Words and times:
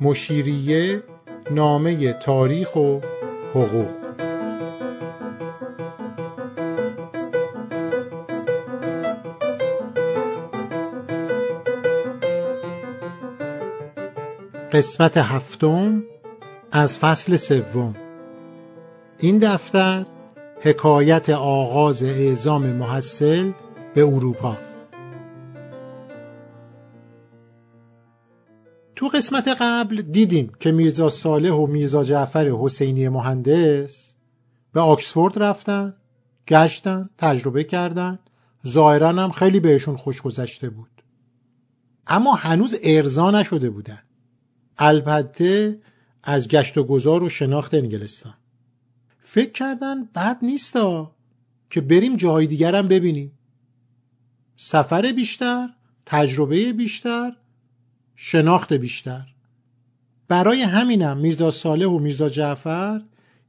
مشیریه 0.00 1.02
نامه 1.50 2.12
تاریخ 2.12 2.76
و 2.76 3.00
حقوق. 3.54 3.88
قسمت 14.72 15.16
هفتم 15.16 16.02
از 16.72 16.98
فصل 16.98 17.36
سوم. 17.36 17.94
این 19.18 19.38
دفتر 19.38 20.06
حکایت 20.60 21.30
آغاز 21.30 22.02
اعزام 22.02 22.66
محصل 22.66 23.52
به 23.94 24.04
اروپا. 24.06 24.67
قسمت 29.18 29.48
قبل 29.60 30.02
دیدیم 30.02 30.52
که 30.60 30.72
میرزا 30.72 31.08
صالح 31.08 31.50
و 31.50 31.66
میرزا 31.66 32.04
جعفر 32.04 32.48
حسینی 32.48 33.08
مهندس 33.08 34.14
به 34.72 34.80
آکسفورد 34.80 35.42
رفتن 35.42 35.94
گشتن 36.48 37.10
تجربه 37.18 37.64
کردن. 37.64 38.18
ظاهرا 38.66 39.08
هم 39.08 39.30
خیلی 39.30 39.60
بهشون 39.60 39.96
خوش 39.96 40.22
گذشته 40.22 40.70
بود. 40.70 41.02
اما 42.06 42.34
هنوز 42.34 42.76
ارضا 42.82 43.30
نشده 43.30 43.70
بودن. 43.70 44.02
البته 44.78 45.80
از 46.22 46.48
گشت 46.48 46.78
و 46.78 46.84
گذار 46.84 47.22
و 47.22 47.28
شناخت 47.28 47.74
انگلستان. 47.74 48.34
فکر 49.22 49.52
کردن 49.52 50.04
بد 50.04 50.38
نیستا 50.42 51.14
که 51.70 51.80
بریم 51.80 52.16
جاهای 52.16 52.46
دیگرم 52.46 52.88
ببینیم. 52.88 53.38
سفر 54.56 55.12
بیشتر 55.12 55.68
تجربه 56.06 56.72
بیشتر 56.72 57.32
شناخت 58.20 58.72
بیشتر. 58.72 59.26
برای 60.28 60.62
همینم 60.62 61.16
میرزا 61.16 61.50
صالح 61.50 61.86
و 61.86 61.98
میرزا 61.98 62.28
جعفر 62.28 63.00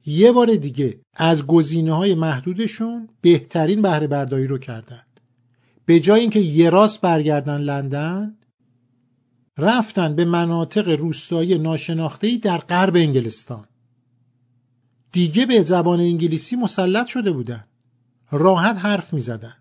یه 0.06 0.32
بار 0.32 0.56
دیگه 0.56 1.00
از 1.16 1.48
گزینه 1.48 1.94
های 1.94 2.16
محدودشون 2.16 3.10
بهترین 3.22 3.82
بهره 3.82 4.08
برداری 4.08 4.48
رو 4.48 4.58
کردند 4.58 5.20
به 5.86 6.00
جای 6.00 6.22
اینکه 6.22 6.40
یه 6.40 6.70
راست 6.70 7.02
برگردن 7.02 7.58
لندن 7.58 8.36
رفتن 9.58 10.16
به 10.16 10.26
مناطق 10.26 10.90
روستایی 10.90 11.58
ناشناخته‌ای 11.58 12.38
در 12.38 12.58
غرب 12.58 12.96
انگلستان. 12.96 13.66
دیگه 15.12 15.46
به 15.46 15.64
زبان 15.64 16.00
انگلیسی 16.00 16.56
مسلط 16.56 17.08
شده 17.08 17.32
بودن. 17.32 17.64
راحت 18.32 18.78
حرف 18.78 19.14
می 19.14 19.22
زدن 19.22 19.56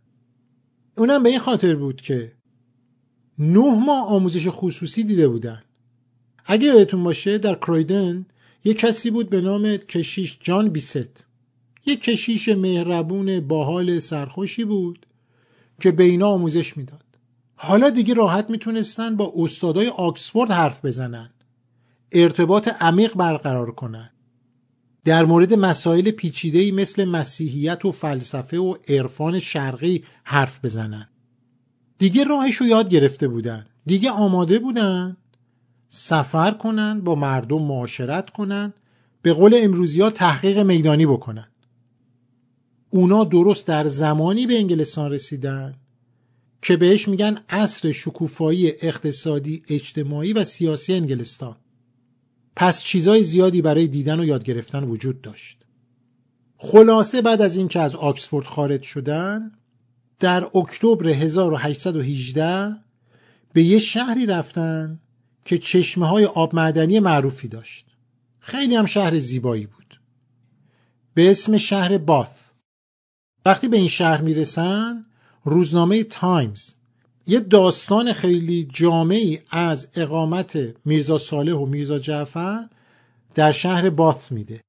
اونم 0.97 1.23
به 1.23 1.29
این 1.29 1.39
خاطر 1.39 1.75
بود 1.75 2.01
که 2.01 2.38
نه 3.39 3.79
ماه 3.79 4.09
آموزش 4.09 4.47
خصوصی 4.49 5.05
دیده 5.05 5.29
بودن. 5.29 5.63
اگه 6.47 6.67
یادتون 6.67 7.05
باشه 7.05 7.39
در 7.39 7.55
کرویدن 7.55 8.27
یه 8.65 8.75
کسی 8.75 9.11
بود 9.11 9.31
به 9.31 9.41
نام 9.41 9.77
کشیش 9.77 10.39
جان 10.43 10.69
بیست. 10.69 11.27
یه 11.87 11.97
کشیش 11.97 12.49
مهربون 12.49 13.41
باحال 13.41 13.99
سرخوشی 13.99 14.65
بود 14.65 15.07
که 15.81 15.91
به 15.91 16.05
اینا 16.05 16.29
آموزش 16.29 16.77
می‌داد. 16.77 17.05
حالا 17.57 17.91
دیگه 17.91 18.15
راحت 18.15 18.51
می‌تونستن 18.51 19.17
با 19.17 19.33
استادای 19.37 19.89
آکسفورد 19.89 20.51
حرف 20.51 20.85
بزنن. 20.85 21.31
ارتباط 22.13 22.69
عمیق 22.81 23.15
برقرار 23.15 23.71
کنن. 23.71 24.11
در 25.05 25.25
مورد 25.25 25.55
مسائل 25.55 26.11
پیچیده‌ای 26.11 26.71
مثل 26.71 27.05
مسیحیت 27.05 27.85
و 27.85 27.93
فلسفه 27.93 28.59
و 28.59 28.75
عرفان 28.89 29.39
شرقی 29.39 30.05
حرف 30.25 30.65
بزنن. 30.65 31.09
دیگه 31.99 32.25
راهش 32.25 32.57
رو 32.57 32.67
یاد 32.67 32.89
گرفته 32.89 33.29
بودن. 33.29 33.67
دیگه 33.87 34.11
آماده 34.11 34.59
بودن 34.59 35.17
سفر 35.89 36.51
کنن 36.51 37.01
با 37.01 37.15
مردم 37.15 37.63
معاشرت 37.63 38.31
کنن 38.31 38.73
به 39.23 39.33
قول 39.33 39.55
امروزی 39.63 40.01
ها 40.01 40.11
تحقیق 40.11 40.59
میدانی 40.59 41.07
بکنن. 41.07 41.49
اونا 42.91 43.25
درست 43.25 43.67
در 43.67 43.89
زمانی 43.89 44.47
به 44.47 44.55
انگلستان 44.55 45.11
رسیدن 45.11 45.75
که 46.63 46.77
بهش 46.77 47.09
میگن 47.09 47.39
عصر 47.49 47.93
شکوفایی 47.93 48.73
اقتصادی 48.83 49.63
اجتماعی 49.69 50.33
و 50.33 50.45
سیاسی 50.45 50.95
انگلستان. 50.95 51.57
پس 52.57 52.83
چیزای 52.83 53.25
زیادی 53.25 53.63
برای 53.63 53.87
دیدن 53.87 54.21
و 54.21 54.25
یاد 54.25 54.45
گرفتن 54.45 54.85
وجود 54.85 55.21
داشت. 55.21 55.59
خلاصه 56.57 57.23
بعد 57.23 57.43
از 57.43 57.57
اینکه 57.57 57.81
از 57.81 57.95
آکسفورد 57.95 58.47
خارج 58.47 58.83
شدن 58.83 59.58
در 60.19 60.45
اکتبر 60.57 61.09
1818 61.09 62.77
به 63.53 63.63
یه 63.63 63.79
شهری 63.79 64.27
رفتن 64.27 65.01
که 65.45 65.59
چشمه 65.59 66.07
های 66.07 66.25
آب 66.25 66.55
معدنی 66.55 67.01
معروفی 67.01 67.49
داشت. 67.49 67.87
خیلی 68.41 68.77
هم 68.77 68.87
شهر 68.87 69.19
زیبایی 69.19 69.67
بود. 69.67 70.01
به 71.15 71.31
اسم 71.31 71.57
شهر 71.57 71.99
باث. 71.99 72.49
وقتی 73.47 73.69
به 73.69 73.77
این 73.77 73.89
شهر 73.89 74.21
می‌رسن 74.21 75.07
روزنامه 75.45 76.03
تایمز 76.05 76.75
یه 77.27 77.41
داستان 77.41 78.13
خیلی 78.13 78.69
جامعی 78.73 79.41
از 79.51 79.89
اقامت 79.95 80.59
میرزا 80.85 81.19
صالح 81.19 81.53
و 81.53 81.67
میرزا 81.67 81.99
جعفر 81.99 82.69
در 83.35 83.53
شهر 83.53 83.91
باث 83.91 84.33
میده. 84.33 84.61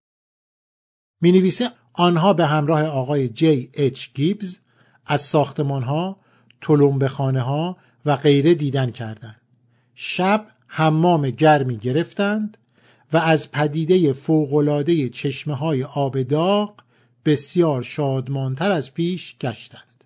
می 1.21 1.31
نویسه 1.31 1.71
آنها 1.93 2.33
به 2.33 2.45
همراه 2.45 2.83
آقای 2.83 3.29
جی 3.29 3.69
اچ 3.73 4.07
گیبز 4.13 4.59
از 5.11 5.21
ساختمان 5.21 5.83
ها، 5.83 6.17
تلمبه 6.61 7.07
خانه 7.07 7.41
ها 7.41 7.77
و 8.05 8.15
غیره 8.15 8.53
دیدن 8.53 8.91
کردند. 8.91 9.41
شب 9.95 10.47
حمام 10.67 11.29
گرمی 11.29 11.77
گرفتند 11.77 12.57
و 13.13 13.17
از 13.17 13.51
پدیده 13.51 14.13
فوقلاده 14.13 15.09
چشمه 15.09 15.55
های 15.55 15.83
آب 15.83 16.21
داغ 16.21 16.73
بسیار 17.25 17.83
شادمانتر 17.83 18.71
از 18.71 18.93
پیش 18.93 19.35
گشتند. 19.41 20.03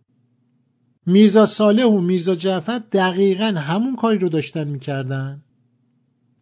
میرزا 1.06 1.46
صالح 1.46 1.84
و 1.84 2.02
میرزا 2.02 2.36
جعفر 2.36 2.82
دقیقا 2.92 3.46
همون 3.46 3.96
کاری 3.96 4.18
رو 4.18 4.30
داشتن 4.30 4.68
می‌کردن 4.68 5.44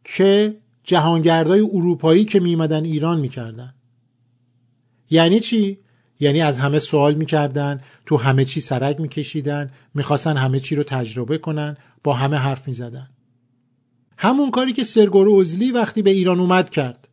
که 0.03 0.57
جهانگردای 0.83 1.59
اروپایی 1.59 2.25
که 2.25 2.39
میمدن 2.39 2.83
ایران 2.83 3.19
می‌کردن 3.19 3.73
یعنی 5.09 5.39
چی؟ 5.39 5.77
یعنی 6.21 6.41
از 6.41 6.59
همه 6.59 6.79
سوال 6.79 7.13
می‌کردن 7.13 7.81
تو 8.05 8.17
همه 8.17 8.45
چی 8.45 8.59
سرک 8.59 8.99
میکشیدن 8.99 9.71
می‌خواستن 9.93 10.37
همه 10.37 10.59
چی 10.59 10.75
رو 10.75 10.83
تجربه 10.83 11.37
کنن 11.37 11.77
با 12.03 12.13
همه 12.13 12.37
حرف 12.37 12.67
می‌زدن. 12.67 13.09
همون 14.17 14.51
کاری 14.51 14.73
که 14.73 14.83
سرگور 14.83 15.27
اوزلی 15.27 15.71
وقتی 15.71 16.01
به 16.01 16.09
ایران 16.09 16.39
اومد 16.39 16.69
کرد. 16.69 17.07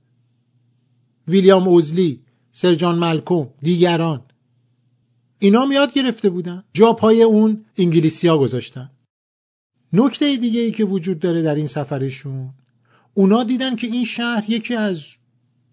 ویلیام 1.28 1.68
اوزلی 1.68 2.20
سرجان 2.52 2.98
ملکوم 2.98 3.48
دیگران. 3.62 4.22
اینا 5.38 5.62
هم 5.62 5.72
یاد 5.72 5.92
گرفته 5.92 6.30
بودن. 6.30 6.64
جا 6.72 6.92
پای 6.92 7.22
اون 7.22 7.64
انگلیسی 7.76 8.28
ها 8.28 8.38
گذاشتن. 8.38 8.90
نکته 9.92 10.36
دیگه 10.36 10.60
ای 10.60 10.70
که 10.70 10.84
وجود 10.84 11.18
داره 11.18 11.42
در 11.42 11.54
این 11.54 11.66
سفرشون 11.66 12.50
اونا 13.14 13.44
دیدن 13.44 13.76
که 13.76 13.86
این 13.86 14.04
شهر 14.04 14.44
یکی 14.48 14.74
از 14.74 15.06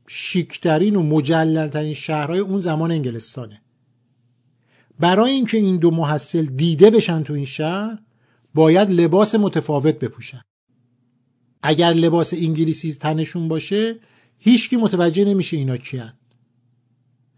شیکترین 0.07 0.95
و 0.95 1.03
مجللترین 1.03 1.93
شهرهای 1.93 2.39
اون 2.39 2.59
زمان 2.59 2.91
انگلستانه. 2.91 3.61
برای 4.99 5.31
اینکه 5.31 5.57
این 5.57 5.77
دو 5.77 5.91
محصل 5.91 6.45
دیده 6.45 6.89
بشن 6.89 7.23
تو 7.23 7.33
این 7.33 7.45
شهر 7.45 7.97
باید 8.53 8.89
لباس 8.89 9.35
متفاوت 9.35 9.99
بپوشن. 9.99 10.41
اگر 11.63 11.93
لباس 11.93 12.33
انگلیسی 12.33 12.93
تنشون 12.93 13.47
باشه 13.47 13.95
هیچکی 14.37 14.75
متوجه 14.75 15.25
نمیشه 15.25 15.57
اینا 15.57 15.77
کیان. 15.77 16.13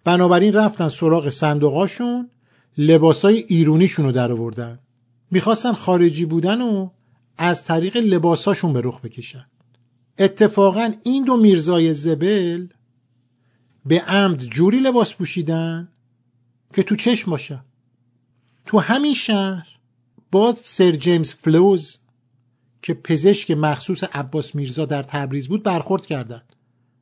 بنابراین 0.04 0.54
رفتن 0.54 0.90
سراغ 0.90 1.30
صندوقاشون 1.30 2.30
لباسای 2.78 3.46
ایرونیشون 3.48 4.06
رو 4.06 4.12
در 4.12 4.32
آوردن 4.32 4.80
می‌خواستن 5.32 5.74
خارجی 5.74 6.26
بودن 6.26 6.62
و 6.62 6.90
از 7.38 7.66
طریق 7.66 7.98
لباساشون 7.98 8.74
به 8.74 8.82
رخ 8.84 9.02
بکشن. 9.02 9.46
اتفاقا 10.20 10.94
این 11.04 11.24
دو 11.24 11.38
میرزای 11.38 11.94
زبل 11.94 12.68
به 13.86 14.02
عمد 14.02 14.44
جوری 14.44 14.80
لباس 14.80 15.14
پوشیدن 15.14 15.90
که 16.74 16.84
تو 16.84 16.96
چشم 16.96 17.32
باشه. 17.32 17.60
تو 18.66 18.80
همین 18.80 19.14
شهر 19.14 19.68
باز 20.32 20.58
سر 20.64 20.92
جیمز 20.92 21.34
فلوز 21.34 21.98
که 22.82 22.94
پزشک 22.94 23.52
مخصوص 23.52 24.04
عباس 24.04 24.56
میرزا 24.56 24.86
در 24.86 25.04
تبریز 25.04 25.48
بود 25.48 25.64
برخورد 25.64 26.06
کردند 26.06 26.56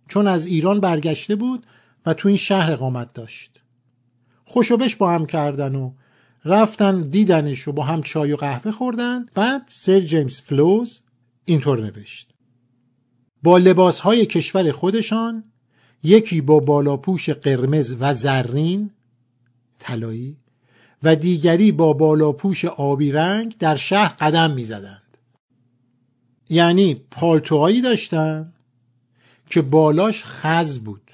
چون 0.07 0.27
از 0.27 0.45
ایران 0.45 0.79
برگشته 0.79 1.35
بود 1.35 1.65
و 2.05 2.13
تو 2.13 2.27
این 2.27 2.37
شهر 2.37 2.71
اقامت 2.71 3.13
داشت. 3.13 3.61
خوشوبش 4.45 4.95
با 4.95 5.11
هم 5.11 5.25
کردن 5.25 5.75
و 5.75 5.91
رفتن 6.45 7.01
دیدنش 7.01 7.67
و 7.67 7.71
با 7.71 7.83
هم 7.83 8.03
چای 8.03 8.31
و 8.31 8.35
قهوه 8.35 8.71
خوردن. 8.71 9.25
بعد 9.35 9.63
سر 9.67 9.99
جیمز 9.99 10.41
فلوز 10.41 10.99
اینطور 11.45 11.81
نوشت. 11.81 12.34
با 13.45 13.57
لباس 13.57 13.99
های 13.99 14.25
کشور 14.25 14.71
خودشان 14.71 15.43
یکی 16.03 16.41
با 16.41 16.59
بالاپوش 16.59 17.29
قرمز 17.29 17.95
و 17.99 18.13
زرین 18.13 18.91
طلایی 19.79 20.37
و 21.03 21.15
دیگری 21.15 21.71
با 21.71 21.93
بالاپوش 21.93 22.65
آبی 22.65 23.11
رنگ 23.11 23.57
در 23.57 23.75
شهر 23.75 24.15
قدم 24.19 24.51
می 24.51 24.63
زدند. 24.63 25.17
یعنی 26.49 26.95
پالتوهایی 27.11 27.81
داشتن 27.81 28.53
که 29.49 29.61
بالاش 29.61 30.23
خز 30.23 30.79
بود 30.79 31.11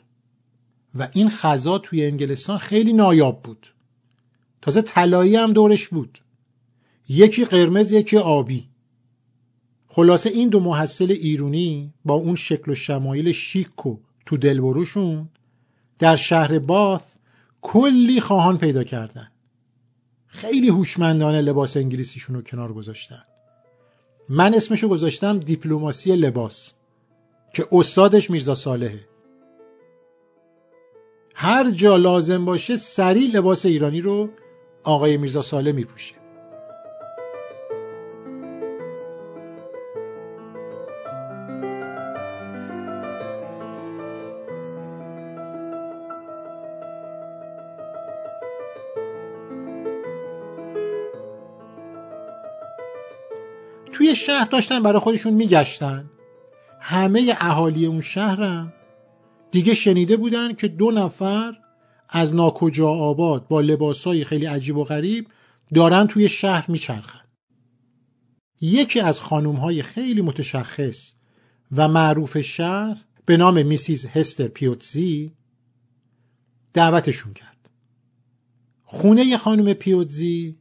و 0.96 1.08
این 1.14 1.30
خزا 1.30 1.78
توی 1.78 2.06
انگلستان 2.06 2.58
خیلی 2.58 2.94
نایاب 2.94 3.42
بود. 3.42 3.68
تازه 4.62 4.82
طلایی 4.82 5.36
هم 5.36 5.54
دورش 5.54 5.88
بود. 5.88 6.22
یکی 7.10 7.46
قرمز 7.46 7.92
یکی 7.92 8.18
آبی. 8.18 8.71
خلاصه 9.94 10.30
این 10.30 10.50
دو 10.50 10.60
محصل 10.60 11.12
ایرونی 11.12 11.94
با 12.06 12.14
اون 12.14 12.36
شکل 12.36 12.72
و 12.72 12.76
شمایل 12.76 13.32
شیک 13.32 13.86
و 13.86 13.98
تو 14.26 14.38
دلبروشون 14.38 15.30
در 16.00 16.16
شهر 16.16 16.60
باث 16.60 17.16
کلی 17.62 18.22
خواهان 18.22 18.58
پیدا 18.58 18.84
کردن. 18.84 19.32
خیلی 20.28 20.70
هوشمندانه 20.70 21.42
لباس 21.42 21.78
انگلیسیشون 21.78 22.36
رو 22.36 22.42
کنار 22.42 22.74
گذاشتن. 22.74 23.24
من 24.30 24.54
اسمشو 24.54 24.88
گذاشتم 24.88 25.40
دیپلماسی 25.40 26.16
لباس 26.16 26.74
که 27.54 27.68
استادش 27.72 28.30
میرزا 28.30 28.56
صالحه. 28.56 29.08
هر 31.36 31.72
جا 31.72 31.98
لازم 31.98 32.46
باشه 32.46 32.78
سریع 32.78 33.32
لباس 33.32 33.66
ایرانی 33.66 34.02
رو 34.02 34.30
آقای 34.84 35.18
میرزا 35.18 35.42
صالح 35.42 35.72
میپوشه. 35.72 36.21
توی 53.92 54.16
شهر 54.16 54.46
داشتن 54.46 54.84
برای 54.84 55.00
خودشون 55.00 55.34
میگشتن. 55.34 56.10
همه 56.80 57.36
اهالی 57.40 57.86
اون 57.86 58.02
شهرم 58.02 58.74
دیگه 59.52 59.74
شنیده 59.74 60.18
بودن 60.18 60.54
که 60.54 60.68
دو 60.68 60.92
نفر 60.92 61.58
از 62.10 62.36
ناکجا 62.36 62.90
آباد 62.90 63.48
با 63.48 63.62
لباسای 63.62 64.24
خیلی 64.24 64.46
عجیب 64.46 64.78
و 64.78 64.84
غریب 64.84 65.28
دارن 65.74 66.08
توی 66.08 66.30
شهر 66.30 66.72
میچرخن. 66.72 67.26
یکی 68.62 69.00
از 69.00 69.20
خانوم 69.20 69.56
های 69.56 69.82
خیلی 69.82 70.22
متشخص 70.22 71.14
و 71.72 71.88
معروف 71.88 72.42
شهر 72.42 72.98
به 73.26 73.38
نام 73.38 73.66
میسیز 73.66 74.06
هستر 74.06 74.48
پیوتزی 74.48 75.34
دعوتشون 76.74 77.34
کرد. 77.34 77.70
خونه 78.84 79.38
خانم 79.38 79.74
پیوتزی 79.74 80.58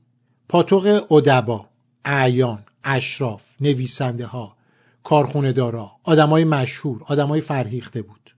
پاتوق 0.49 1.13
ادبا 1.13 1.67
اعیان. 2.05 2.65
اشراف 2.85 3.43
نویسنده 3.61 4.27
ها 4.27 4.57
کارخونه 5.05 5.53
دارا 5.53 5.93
آدمای 6.03 6.45
مشهور 6.45 7.03
آدمای 7.07 7.41
فرهیخته 7.41 8.03
بود. 8.03 8.35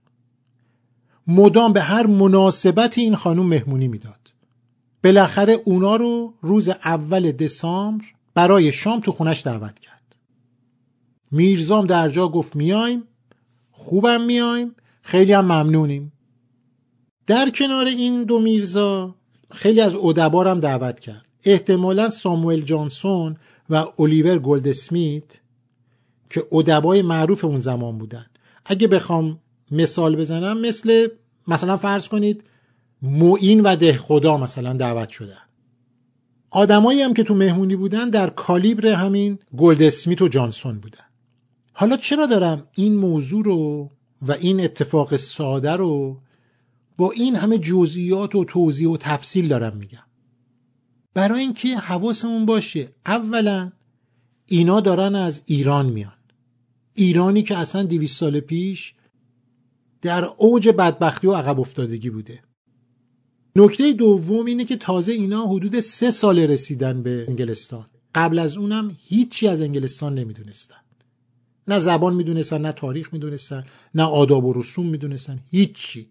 مدام 1.27 1.73
به 1.73 1.81
هر 1.81 2.05
مناسبت 2.05 2.97
این 2.97 3.15
خانم 3.15 3.45
مهمونی 3.45 3.87
می‌داد. 3.87 4.33
بالاخره 5.03 5.53
اونا 5.65 5.95
رو 5.95 6.33
روز 6.41 6.69
اول 6.69 7.31
دسامبر 7.31 8.05
برای 8.33 8.71
شام 8.71 8.99
تو 8.99 9.11
خونش 9.11 9.41
دعوت 9.41 9.79
کرد. 9.79 10.15
میرزام 11.31 11.85
در 11.85 12.09
جا 12.09 12.27
گفت 12.27 12.55
میایم 12.55 13.03
خوبم 13.71 14.21
میایم 14.21 14.75
خیلی 15.01 15.33
هم 15.33 15.45
ممنونیم. 15.45 16.13
در 17.27 17.49
کنار 17.49 17.85
این 17.85 18.23
دو 18.23 18.39
میرزا 18.39 19.15
خیلی 19.51 19.81
از 19.81 19.95
ادبا 19.95 20.27
رم 20.27 20.59
دعوت 20.59 20.99
کرد. 20.99 21.25
احتمالا 21.45 22.09
ساموئل 22.09 22.61
جانسون 22.61 23.37
و 23.69 23.85
الیور 23.99 24.37
گولد 24.37 24.67
اسمیت 24.67 25.39
که 26.29 26.43
ادبای 26.51 27.01
معروف 27.01 27.45
اون 27.45 27.59
زمان 27.59 27.97
بودن. 27.97 28.25
اگه 28.65 28.87
بخوام 28.87 29.39
مثال 29.71 30.15
بزنم 30.15 30.61
مثل 30.61 31.07
مثلا 31.47 31.77
فرض 31.77 32.07
کنید 32.07 32.43
معین 33.01 33.61
و 33.61 33.75
دهخدا 33.75 34.37
مثلا 34.37 34.73
دعوت 34.73 35.09
شدن. 35.09 35.41
آدمایی 36.49 37.01
هم 37.01 37.13
که 37.13 37.23
تو 37.23 37.35
مهمونی 37.35 37.75
بودن 37.75 38.09
در 38.09 38.29
کالیبر 38.29 38.87
همین 38.87 39.39
گلد 39.57 39.81
اسمیت 39.81 40.21
و 40.21 40.27
جانسون 40.27 40.79
بودن. 40.79 41.03
حالا 41.73 41.97
چرا 41.97 42.25
دارم 42.25 42.67
این 42.73 42.95
موضوع 42.95 43.43
رو 43.43 43.89
و 44.21 44.31
این 44.31 44.63
اتفاق 44.63 45.15
ساده 45.15 45.71
رو 45.71 46.21
با 46.97 47.11
این 47.11 47.35
همه 47.35 47.57
جزئیات 47.57 48.35
و 48.35 48.45
توضیح 48.45 48.89
و 48.89 48.97
تفصیل 48.97 49.47
دارم 49.47 49.77
میگم؟ 49.77 50.03
برای 51.13 51.41
اینکه 51.41 51.77
حواسمون 51.77 52.45
باشه 52.45 52.89
اولا 53.05 53.71
اینا 54.45 54.81
دارن 54.81 55.15
از 55.15 55.41
ایران 55.45 55.85
میان. 55.85 56.13
ایرانی 56.93 57.43
که 57.43 57.57
اصلا 57.57 57.83
دیویس 57.83 58.17
سال 58.17 58.39
پیش 58.39 58.93
در 60.01 60.25
اوج 60.37 60.69
بدبختی 60.69 61.27
و 61.27 61.33
عقب 61.33 61.59
افتادگی 61.59 62.09
بوده. 62.09 62.39
نکته 63.55 63.93
دوم 63.93 64.45
اینه 64.45 64.65
که 64.65 64.75
تازه 64.75 65.11
اینا 65.11 65.45
حدود 65.45 65.79
سه 65.79 66.11
سال 66.11 66.39
رسیدن 66.39 67.03
به 67.03 67.25
انگلستان. 67.27 67.85
قبل 68.15 68.39
از 68.39 68.57
اونم 68.57 68.97
هیچی 68.99 69.47
از 69.47 69.61
انگلستان 69.61 70.15
نمی‌دونستن. 70.15 70.75
نه 71.67 71.79
زبان 71.79 72.13
می‌دونستن 72.15 72.61
نه 72.61 72.71
تاریخ 72.71 73.13
می‌دونستن 73.13 73.65
نه 73.95 74.03
آداب 74.03 74.45
و 74.45 74.53
رسوم 74.53 74.87
می‌دونستن 74.87 75.39
هیچی. 75.51 76.07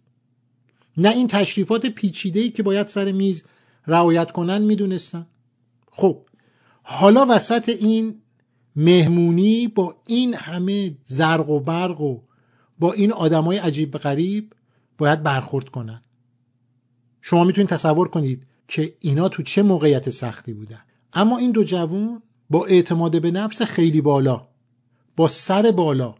نه 0.97 1.09
این 1.09 1.29
تشریفات 1.29 1.87
پیچیده 1.87 2.49
که 2.49 2.63
باید 2.63 2.89
سر 2.89 3.13
میز 3.13 3.45
رعایت 3.87 4.33
کنن 4.33 4.63
می‌دونستن. 4.63 5.27
خب 5.91 6.19
حالا 6.83 7.27
وسط 7.29 7.69
این 7.69 8.15
مهمونی 8.77 9.69
با 9.69 9.97
این 10.07 10.35
همه 10.35 10.97
زرق 11.05 11.51
و 11.51 11.61
برق 11.61 12.01
و 12.01 12.21
با 12.79 12.93
این 12.93 13.13
آدمای 13.13 13.59
عجیب 13.59 13.99
غریب 13.99 14.53
باید 14.99 15.23
برخورد 15.23 15.69
کنن. 15.69 16.03
شما 17.21 17.45
می‌تونید 17.45 17.71
تصور 17.71 18.09
کنید 18.09 18.47
که 18.69 18.97
اینا 19.01 19.29
تو 19.29 19.43
چه 19.43 19.63
موقعیت 19.63 20.11
سختی 20.11 20.53
بودن. 20.53 20.81
اما 21.13 21.39
این 21.39 21.51
دو 21.51 21.65
جوون 21.65 22.23
با 22.51 22.67
اعتماد 22.67 23.23
به 23.23 23.31
نفس 23.31 23.63
خیلی 23.63 24.01
بالا 24.01 24.49
با 25.17 25.29
سر 25.29 25.71
بالا 25.71 26.15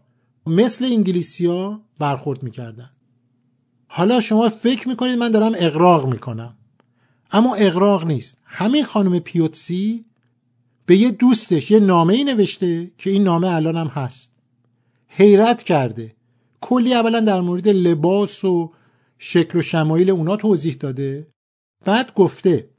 مثل 0.45 0.85
انگلیسیا 0.85 1.81
برخورد 1.99 2.43
می‌کردن. 2.43 2.89
حالا 3.87 4.21
شما 4.21 4.49
فکر 4.49 4.87
می‌کنید 4.87 5.17
من 5.17 5.31
دارم 5.31 5.51
اقراق 5.55 6.13
می‌کنم. 6.13 6.57
اما 7.33 7.55
اقراق 7.55 8.05
نیست. 8.05 8.37
همین 8.45 8.85
خانم 8.85 9.19
پیوتسی 9.19 10.05
به 10.85 10.97
یه 10.97 11.11
دوستش 11.11 11.71
یه 11.71 11.79
نامه 11.79 12.13
ای 12.13 12.23
نوشته 12.23 12.91
که 12.97 13.09
این 13.09 13.23
نامه 13.23 13.47
الان 13.47 13.77
هم 13.77 13.87
هست. 13.87 14.33
حیرت 15.07 15.63
کرده. 15.63 16.15
کلی 16.61 16.93
اولا 16.93 17.19
در 17.19 17.41
مورد 17.41 17.67
لباس 17.67 18.45
و 18.45 18.73
شکل 19.17 19.59
و 19.59 19.61
شمایل 19.61 20.09
اونا 20.09 20.35
توضیح 20.35 20.75
داده. 20.79 21.27
بعد 21.85 22.13
گفته 22.13 22.69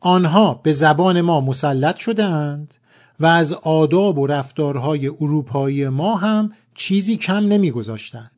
آنها 0.00 0.54
به 0.54 0.72
زبان 0.72 1.20
ما 1.20 1.40
مسلط 1.40 1.96
شدهاند 1.96 2.74
و 3.20 3.26
از 3.26 3.52
آداب 3.52 4.18
و 4.18 4.26
رفتارهای 4.26 5.08
اروپایی 5.08 5.88
ما 5.88 6.16
هم 6.16 6.52
چیزی 6.74 7.16
کم 7.16 7.46
نمیگذاشتند. 7.46 8.30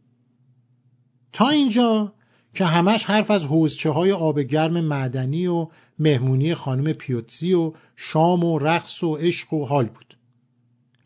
تا 1.33 1.49
اینجا 1.49 2.13
که 2.55 2.65
همش 2.65 3.05
حرف 3.05 3.31
از 3.31 3.45
حوزچه 3.45 3.91
های 3.91 4.13
آب 4.13 4.41
گرم 4.41 4.81
معدنی 4.81 5.47
و 5.47 5.69
مهمونی 5.99 6.55
خانم 6.55 6.93
پیوتزی 6.93 7.55
و 7.55 7.73
شام 7.97 8.45
و 8.45 8.59
رقص 8.59 9.03
و 9.03 9.17
عشق 9.17 9.53
و 9.53 9.67
حال 9.67 9.87
بود. 9.87 10.17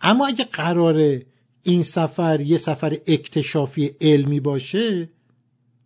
اما 0.00 0.26
اگه 0.26 0.45
قراره 0.45 1.26
این 1.62 1.83
سفر 1.83 2.41
یه 2.41 2.57
سفر 2.57 2.97
اکتشافی 3.07 3.91
علمی 4.00 4.41
باشه 4.41 5.09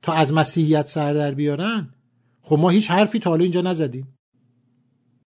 تا 0.03 0.13
از 0.13 0.33
مسیحیت 0.33 0.87
سر 0.87 1.15
در 1.15 1.35
بیارن 1.35 1.95
خب 2.43 2.59
ما 2.59 2.71
هیچ 2.71 2.91
حرفی 2.91 3.19
تا 3.19 3.31
حالا 3.31 3.43
اینجا 3.43 3.61
نزدیم. 3.61 4.15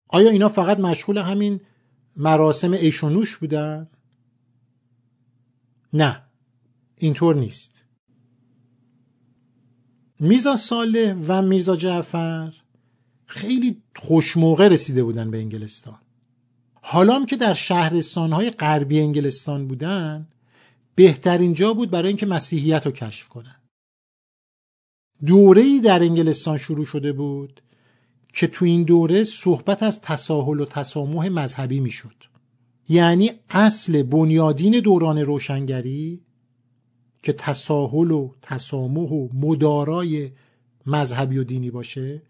آیا 0.07 0.29
اینا 0.29 0.49
فقط 0.49 0.79
مشغول 0.79 1.17
همین 1.17 1.61
مراسم 2.15 2.71
ایشونوش 2.71 3.37
بودن؟ 3.37 3.89
نه 5.93 6.23
اینطور 6.97 7.35
نیست. 7.35 7.83
میرزا 10.19 10.55
صالح 10.55 11.15
و 11.27 11.41
میرزا 11.41 11.75
جعفر 11.75 12.53
خیلی 13.25 13.81
خوشموقع 13.95 14.67
رسیده 14.67 15.03
بودن 15.03 15.31
به 15.31 15.37
انگلستان. 15.37 15.97
حالا 16.81 17.15
هم 17.15 17.25
که 17.25 17.35
در 17.35 17.53
شهرستانهای 17.53 18.49
غربی 18.49 18.99
انگلستان 18.99 19.67
بودن 19.67 20.27
بهترین 20.95 21.53
جا 21.53 21.73
بود 21.73 21.89
برای 21.89 22.07
اینکه 22.07 22.25
مسیحیت 22.25 22.85
رو 22.85 22.91
کشف 22.91 23.27
کنن. 23.27 23.55
دوره 25.25 25.61
ای 25.61 25.79
در 25.79 26.03
انگلستان 26.03 26.57
شروع 26.57 26.85
شده 26.85 27.13
بود 27.13 27.61
که 28.33 28.47
تو 28.47 28.65
این 28.65 28.83
دوره 28.83 29.23
صحبت 29.23 29.83
از 29.83 30.01
تساهل 30.01 30.59
و 30.59 30.65
تسامح 30.65 31.27
مذهبی 31.27 31.79
می‌شد. 31.79 32.23
یعنی 32.89 33.31
اصل 33.49 34.03
بنیادین 34.03 34.79
دوران 34.79 35.17
روشنگری 35.17 36.21
که 37.27 37.33
تساهل 37.33 38.11
و 38.11 38.33
تسامح 38.41 39.09
و 39.09 39.29
مدارای 39.33 40.31
مذهبی 40.85 41.37
و 41.37 41.43
دینی 41.43 41.71
باشه. 41.71 42.21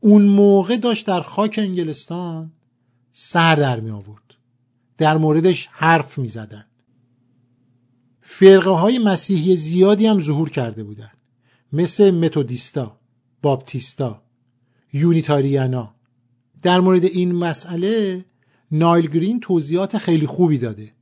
اون 0.00 0.22
موقع 0.22 0.76
داشت 0.76 1.06
در 1.06 1.20
خاک 1.20 1.58
انگلستان 1.62 2.52
سر 3.12 3.56
در 3.56 3.80
می 3.80 3.90
آورد. 3.90 4.34
در 4.98 5.16
موردش 5.16 5.68
حرف 5.72 6.18
می 6.18 6.28
زدن. 6.28 6.64
فرقه 8.20 8.70
های 8.70 8.98
مسیحی 8.98 9.56
زیادی 9.56 10.06
هم 10.06 10.20
ظهور 10.20 10.50
کرده 10.50 10.84
بودن. 10.84 11.12
مثل 11.72 12.10
متودیستا، 12.10 12.98
بابتیستا، 13.42 14.22
یونیتاریانا. 14.92 15.94
در 16.62 16.80
مورد 16.80 17.04
این 17.04 17.32
مسئله 17.32 18.24
نایل 18.72 19.06
گرین 19.06 19.40
توضیحات 19.40 19.98
خیلی 19.98 20.26
خوبی 20.26 20.58
داده. 20.58 20.95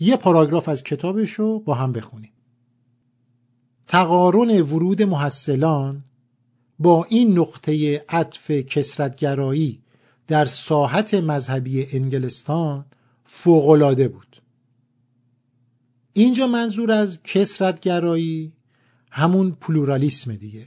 یه 0.00 0.16
پاراگراف 0.16 0.68
از 0.68 0.84
کتابش 0.84 1.30
رو 1.30 1.58
با 1.58 1.74
هم 1.74 1.92
بخونیم. 1.92 2.32
تقارن 3.86 4.60
ورود 4.60 5.02
محصلان 5.02 6.04
با 6.78 7.04
این 7.04 7.38
نقطه 7.38 8.04
عطف 8.08 8.50
کسرتگرایی 8.50 9.82
در 10.26 10.44
ساحت 10.44 11.14
مذهبی 11.14 11.86
انگلستان 11.92 12.84
فوقالعاده 13.24 14.08
بود. 14.08 14.42
اینجا 16.12 16.46
منظور 16.46 16.92
از 16.92 17.22
کسرتگرایی 17.22 18.52
همون 19.10 19.56
پلورالیسم 19.60 20.34
دیگه. 20.34 20.66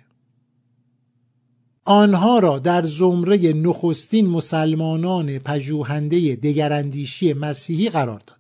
آنها 1.86 2.40
را 2.40 2.60
در 2.60 2.86
زمره 2.86 3.54
نخستین 3.54 4.28
مسلمانان 4.28 5.40
پژوهنده 5.40 6.36
دگراندیشی 6.36 7.34
مسیحی 7.34 7.90
قرار 7.90 8.22
داد. 8.28 8.39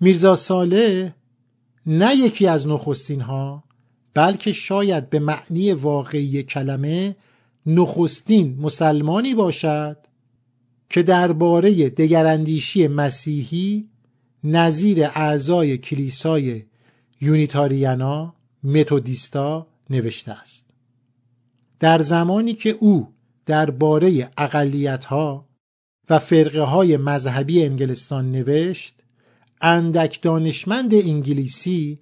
میرزا 0.00 0.36
صالح 0.36 1.10
نه 1.86 2.14
یکی 2.14 2.46
از 2.46 2.66
نخستین 2.66 3.20
ها 3.20 3.64
بلکه 4.14 4.52
شاید 4.52 5.10
به 5.10 5.18
معنی 5.18 5.72
واقعی 5.72 6.42
کلمه 6.42 7.16
نخستین 7.66 8.58
مسلمانی 8.60 9.34
باشد 9.34 9.96
که 10.88 11.02
درباره 11.02 11.88
دگراندیشی 11.88 12.88
مسیحی 12.88 13.88
نظیر 14.44 15.04
اعضای 15.04 15.78
کلیسای 15.78 16.62
یونیتاریانا 17.20 18.34
متودیستا 18.64 19.66
نوشته 19.90 20.32
است. 20.32 20.66
در 21.80 22.02
زمانی 22.02 22.54
که 22.54 22.70
او 22.70 23.14
درباره 23.46 24.30
ها 25.08 25.48
و 26.10 26.18
فرقه 26.18 26.60
های 26.60 26.96
مذهبی 26.96 27.64
انگلستان 27.64 28.32
نوشت 28.32 28.99
اندک 29.60 30.22
دانشمند 30.22 30.94
انگلیسی 30.94 31.98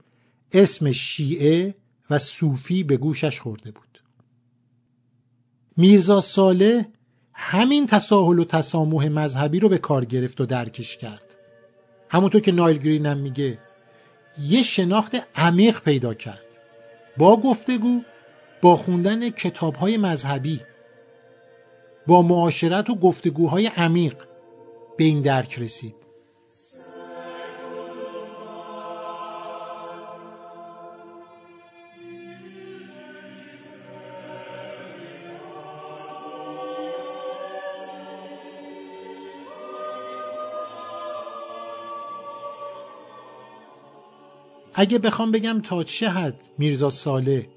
اسم 0.52 0.92
شیعه 0.92 1.74
و 2.10 2.18
صوفی 2.18 2.82
به 2.82 2.96
گوشش 2.96 3.40
خورده 3.40 3.70
بود. 3.70 4.02
میرزا 5.76 6.20
صالح 6.20 6.84
همین 7.32 7.86
تساهل 7.86 8.38
و 8.38 8.44
تسامح 8.44 9.08
مذهبی 9.08 9.60
رو 9.60 9.68
به 9.68 9.78
کار 9.78 10.04
گرفت 10.04 10.40
و 10.40 10.46
درکش 10.46 10.96
کرد. 10.96 11.36
همونطور 12.08 12.40
که 12.40 12.52
نایل 12.52 12.78
گرین 12.78 13.06
هم 13.06 13.18
میگه 13.18 13.58
یه 14.42 14.62
شناخت 14.62 15.16
عمیق 15.34 15.80
پیدا 15.80 16.14
کرد. 16.14 16.42
با 17.16 17.36
گفتگو 17.36 18.00
با 18.62 18.76
خوندن 18.76 19.30
کتاب 19.30 19.74
های 19.74 19.96
مذهبی 19.96 20.60
با 22.06 22.22
معاشرت 22.22 22.90
و 22.90 22.94
گفتگوهای 22.94 23.66
عمیق 23.66 24.16
به 24.96 25.04
این 25.04 25.22
درک 25.22 25.58
رسید. 25.58 25.97
اگه 44.80 44.98
بخوام 44.98 45.32
بگم 45.32 45.60
تا 45.60 45.84
چه 45.84 46.08
حد 46.08 46.48
میرزا 46.58 46.90
ساله 46.90 47.48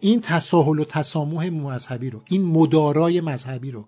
این 0.00 0.20
تساهل 0.20 0.78
و 0.78 0.84
تسامح 0.84 1.48
مذهبی 1.48 2.10
رو 2.10 2.22
این 2.26 2.44
مدارای 2.44 3.20
مذهبی 3.20 3.70
رو 3.70 3.84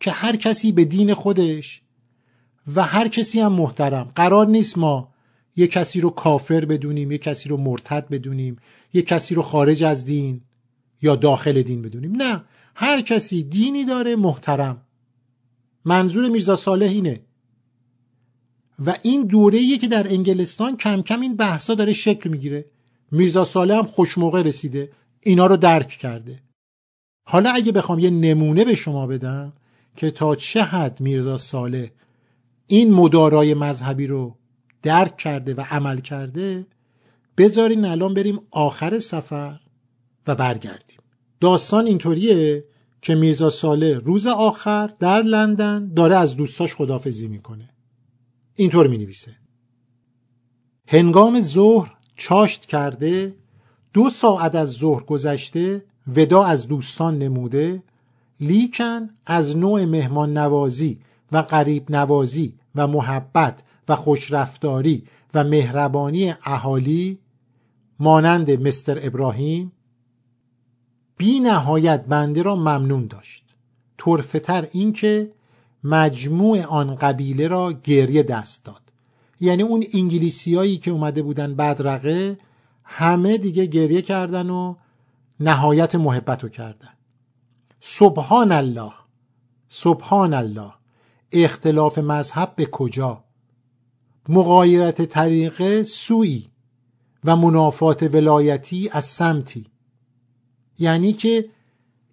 که 0.00 0.10
هر 0.10 0.36
کسی 0.36 0.72
به 0.72 0.84
دین 0.84 1.14
خودش 1.14 1.82
و 2.74 2.82
هر 2.82 3.08
کسی 3.08 3.40
هم 3.40 3.52
محترم 3.52 4.12
قرار 4.14 4.46
نیست 4.46 4.78
ما 4.78 5.08
یه 5.56 5.66
کسی 5.66 6.00
رو 6.00 6.10
کافر 6.10 6.64
بدونیم 6.64 7.12
یه 7.12 7.18
کسی 7.18 7.48
رو 7.48 7.56
مرتد 7.56 8.08
بدونیم 8.08 8.56
یه 8.94 9.02
کسی 9.02 9.34
رو 9.34 9.42
خارج 9.42 9.84
از 9.84 10.04
دین 10.04 10.40
یا 11.02 11.16
داخل 11.16 11.62
دین 11.62 11.82
بدونیم. 11.82 12.16
نه 12.16 12.44
هر 12.74 13.00
کسی 13.00 13.42
دینی 13.42 13.84
داره 13.84 14.16
محترم. 14.16 14.80
منظور 15.84 16.28
میرزا 16.28 16.56
صالح 16.56 16.86
اینه. 16.86 17.20
و 18.86 18.94
این 19.02 19.26
دوره 19.26 19.78
که 19.78 19.88
در 19.88 20.08
انگلستان 20.08 20.76
کم 20.76 21.02
کم 21.02 21.20
این 21.20 21.36
بحثا 21.36 21.74
داره 21.74 21.92
شکل 21.92 22.30
می‌گیره. 22.30 22.64
میرزا 23.10 23.44
صالح 23.44 23.74
هم 23.74 23.86
خوشموقع 23.86 24.42
رسیده. 24.42 24.92
اینا 25.20 25.46
رو 25.46 25.56
درک 25.56 25.88
کرده. 25.88 26.42
حالا 27.28 27.50
اگه 27.50 27.72
بخوام 27.72 27.98
یه 27.98 28.10
نمونه 28.10 28.64
به 28.64 28.74
شما 28.74 29.06
بدم 29.06 29.52
که 29.96 30.10
تا 30.10 30.34
چه 30.34 30.62
حد 30.62 31.00
میرزا 31.00 31.36
صالح 31.36 31.88
این 32.66 32.94
مدارای 32.94 33.54
مذهبی 33.54 34.06
رو 34.06 34.36
درک 34.82 35.16
کرده 35.16 35.54
و 35.54 35.60
عمل 35.70 36.00
کرده 36.00 36.66
بذارین 37.38 37.84
الان 37.84 38.14
بریم 38.14 38.40
آخر 38.50 38.98
سفر 38.98 39.60
و 40.26 40.34
برگردیم. 40.34 40.98
داستان 41.40 41.86
اینطوریه 41.86 42.64
که 43.02 43.14
میرزا 43.14 43.50
صالح 43.50 43.98
روز 43.98 44.26
آخر 44.26 44.90
در 44.98 45.22
لندن 45.22 45.92
داره 45.94 46.16
از 46.16 46.36
دوستاش 46.36 46.74
خدافزی 46.74 47.28
می‌کنه. 47.28 47.68
اینطور 48.54 48.86
می 48.86 48.98
نویسه 48.98 49.36
هنگام 50.86 51.40
ظهر 51.40 51.94
چاشت 52.16 52.66
کرده 52.66 53.34
دو 53.92 54.10
ساعت 54.10 54.54
از 54.54 54.68
ظهر 54.68 55.02
گذشته 55.02 55.84
ودا 56.16 56.44
از 56.44 56.68
دوستان 56.68 57.18
نموده 57.18 57.82
لیکن 58.40 59.10
از 59.26 59.56
نوع 59.56 59.84
مهمان 59.84 60.38
نوازی 60.38 61.00
و 61.32 61.38
قریب 61.38 61.90
نوازی 61.90 62.54
و 62.74 62.86
محبت 62.86 63.62
و 63.88 63.96
خوشرفتاری 63.96 65.04
و 65.34 65.44
مهربانی 65.44 66.34
اهالی 66.44 67.18
مانند 67.98 68.50
مستر 68.50 68.98
ابراهیم 69.02 69.72
بی 71.16 71.40
نهایت 71.40 72.04
بنده 72.04 72.42
را 72.42 72.56
ممنون 72.56 73.06
داشت. 73.06 73.44
طرفتر 73.98 74.68
اینکه 74.72 75.32
مجموع 75.84 76.62
آن 76.62 76.94
قبیله 76.94 77.48
را 77.48 77.72
گریه 77.72 78.22
دست 78.22 78.64
داد. 78.64 78.82
یعنی 79.40 79.62
اون 79.62 79.84
انگلیسیایی 79.92 80.78
که 80.78 80.90
اومده 80.90 81.22
بودن 81.22 81.54
بدرقه 81.54 82.38
همه 82.84 83.38
دیگه 83.38 83.66
گریه 83.66 84.02
کردن 84.02 84.50
و 84.50 84.74
نهایت 85.40 85.94
محبت 85.94 86.42
رو 86.42 86.48
کردن. 86.48 86.88
سبحان 87.80 88.52
الله 88.52 88.92
سبحان 89.68 90.34
الله 90.34 90.72
اختلاف 91.32 91.98
مذهب 91.98 92.52
به 92.56 92.66
کجا؟ 92.66 93.24
مغایرت 94.28 95.02
طریقه 95.02 95.82
سوی 95.82 96.44
و 97.24 97.36
منافات 97.36 98.02
ولایتی 98.02 98.90
از 98.92 99.04
سمتی. 99.04 99.66
یعنی 100.78 101.12
که 101.12 101.48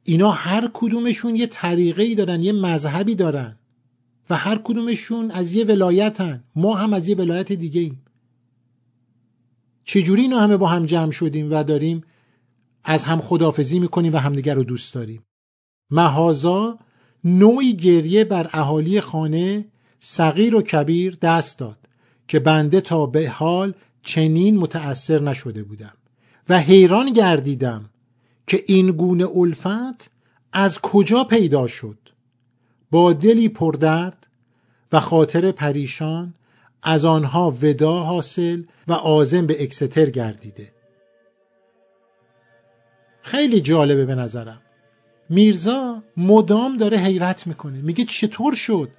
اینا 0.04 0.32
هر 0.32 0.70
کدومشون 0.74 1.36
یه 1.36 1.48
طریقه 1.48 2.04
ای 2.04 2.16
دارن 2.16 2.44
یه 2.44 2.52
مذهبی 2.52 3.16
دارن. 3.16 3.59
و 4.30 4.36
هر 4.36 4.58
کدومشون 4.64 5.32
از 5.32 5.54
یه 5.54 5.66
ولایتن. 5.66 6.44
ما 6.56 6.76
هم 6.76 6.94
از 6.94 7.08
یه 7.08 7.16
ولایت 7.16 7.52
دیگه 7.52 7.82
ایم. 7.82 8.02
چجوری 9.84 10.22
اینا 10.22 10.40
همه 10.40 10.58
با 10.58 10.68
هم 10.68 10.86
جمع 10.86 11.12
شدیم 11.12 11.52
و 11.52 11.64
داریم 11.64 12.04
از 12.84 13.04
هم 13.04 13.22
خدافزی 13.22 13.80
می‌کنیم 13.80 14.14
و 14.14 14.18
همدیگر 14.18 14.56
رو 14.56 14.64
دوست 14.64 14.94
داریم؟ 14.94 15.24
مهازا 15.92 16.80
نوعی 17.24 17.74
گریه 17.74 18.24
بر 18.24 18.50
اهالی 18.54 19.02
خانه 19.02 19.66
صغیر 20.00 20.56
و 20.56 20.62
کبیر 20.62 21.18
دست 21.22 21.60
داد 21.60 21.78
که 22.28 22.40
بنده 22.40 22.82
تا 22.82 23.06
به 23.06 23.30
حال 23.30 23.74
چنین 24.04 24.58
متأثر 24.58 25.22
نشده 25.22 25.64
بودم 25.64 25.94
و 26.50 26.60
حیران 26.60 27.14
گردیدم 27.14 27.90
که 28.48 28.64
این 28.68 28.92
گونه 28.92 29.28
الفت 29.36 30.12
از 30.54 30.80
کجا 30.80 31.24
پیدا 31.24 31.68
شد؟ 31.68 31.98
با 32.92 33.14
دلی 33.14 33.50
پردرد 33.50 34.28
و 34.92 35.00
خاطر 35.00 35.52
پریشان 35.52 36.34
از 36.84 37.06
آنها 37.06 37.52
ودا 37.62 38.00
حاصل 38.00 38.64
و 38.88 38.94
آزم 38.94 39.46
به 39.48 39.64
اکستر 39.64 40.10
گردیده. 40.10 40.72
خیلی 43.22 43.62
جالبه 43.62 44.06
به 44.06 44.16
نظرم. 44.16 44.62
میرزا 45.30 46.04
مدام 46.18 46.78
داره 46.78 46.98
حیرت 46.98 47.48
می‌کنه. 47.48 47.82
میگه 47.82 48.06
چطور 48.06 48.54
شد 48.54 48.90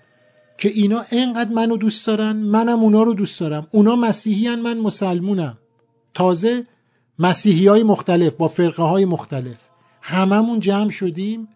که 0.58 0.68
اینا 0.68 1.04
انقدر 1.12 1.50
منو 1.50 1.76
دوست 1.76 2.06
دارن؟ 2.06 2.32
منم 2.32 2.80
اونا 2.80 3.02
رو 3.02 3.14
دوست 3.14 3.40
دارم. 3.40 3.66
اونا 3.70 3.96
مسیحیان 3.96 4.60
من 4.60 4.78
مسلمونم. 4.78 5.58
تازه 6.14 6.66
مسیحی 7.18 7.66
های 7.66 7.82
مختلف 7.82 8.32
با 8.34 8.48
فرقه 8.48 8.82
های 8.82 9.04
مختلف. 9.04 9.56
هممون 10.02 10.60
جمع 10.60 10.90
شدیم 10.90 11.48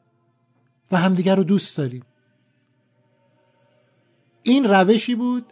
و 0.93 0.97
همدیگر 0.97 1.37
رو 1.37 1.45
دوست 1.45 1.77
داریم. 1.77 2.03
این 4.47 4.65
روشی 4.65 5.15
بود 5.15 5.45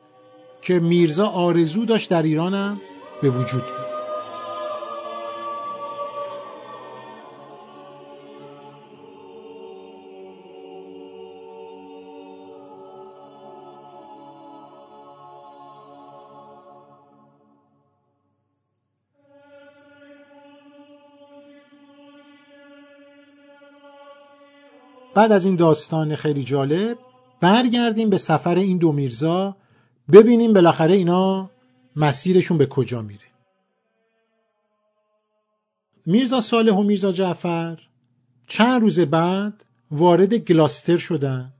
که 0.63 0.81
میرزا 0.81 1.27
آرزو 1.27 1.85
داشت 1.85 2.11
در 2.11 2.23
ایرانم 2.23 2.81
به 3.23 3.31
وجود 3.31 3.63
بیاد. 3.63 3.93
بعد 25.15 25.33
از 25.33 25.45
این 25.45 25.57
داستان 25.57 26.17
خیلی 26.17 26.45
جالب 26.45 26.99
برگردیم 27.43 28.11
به 28.11 28.19
سفر 28.19 28.55
این 28.55 28.79
دو 28.79 28.93
میرزا 28.93 29.57
ببینیم 30.13 30.53
بالاخره 30.53 30.95
اینا 30.95 31.51
مسیرشون 31.97 32.59
به 32.59 32.67
کجا 32.67 33.03
میره. 33.03 33.21
میرزا 36.07 36.41
صالح 36.41 36.73
و 36.73 36.83
میرزا 36.83 37.13
جعفر 37.13 37.79
چند 38.49 38.81
روز 38.81 39.01
بعد 39.01 39.65
وارد 39.91 40.35
گلاستر 40.35 40.97
شدن. 40.97 41.53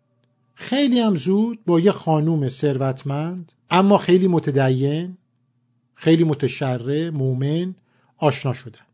خیلی 0.55 1.01
هم 1.01 1.17
زود 1.17 1.65
با 1.67 1.81
یه 1.81 1.93
خانوم 1.93 2.49
ثروتمند 2.49 3.53
اما 3.71 3.99
خیلی 3.99 4.29
متدین 4.29 5.17
خیلی 5.95 6.25
متشرع 6.25 7.11
مؤمن 7.11 7.75
آشنا 8.17 8.53
شدن 8.53 8.87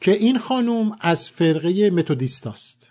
که 0.00 0.12
این 0.12 0.38
خانوم 0.38 0.96
از 1.00 1.30
فرقه 1.30 1.90
متودیستاست 1.90 2.86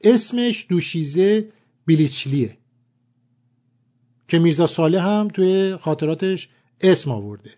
اسمش 0.00 0.66
دوشیزه 0.68 1.48
بیلیچلیه 1.88 2.56
که 4.28 4.38
میرزا 4.38 4.66
صالح 4.66 5.06
هم 5.08 5.28
توی 5.28 5.76
خاطراتش 5.76 6.48
اسم 6.80 7.10
آورده. 7.10 7.50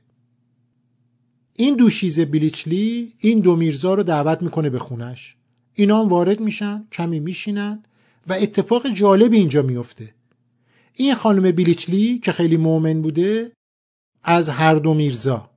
این 1.57 1.77
دوشیزه 1.77 2.25
بیلیچلی 2.25 3.13
این 3.19 3.41
دو 3.41 3.57
میرزا 3.57 3.95
رو 3.95 4.03
دعوت 4.03 4.43
می‌کنه 4.43 4.71
به 4.71 4.79
خونش. 4.79 5.37
اینا 5.75 6.01
هم 6.01 6.09
وارد 6.09 6.41
میشن 6.41 6.85
کمی 6.93 7.21
میشینن 7.21 7.83
و 8.27 8.33
اتفاق 8.33 8.89
جالب 8.89 9.33
اینجا 9.33 9.63
میفته 9.63 10.15
این 10.95 11.15
خانم 11.15 11.51
بیلیچلی 11.51 12.19
که 12.19 12.33
خیلی 12.33 12.57
مؤمن 12.57 13.03
بوده 13.03 13.53
از 14.23 14.49
هر 14.49 14.75
دو 14.75 14.95
میرزا. 14.95 15.51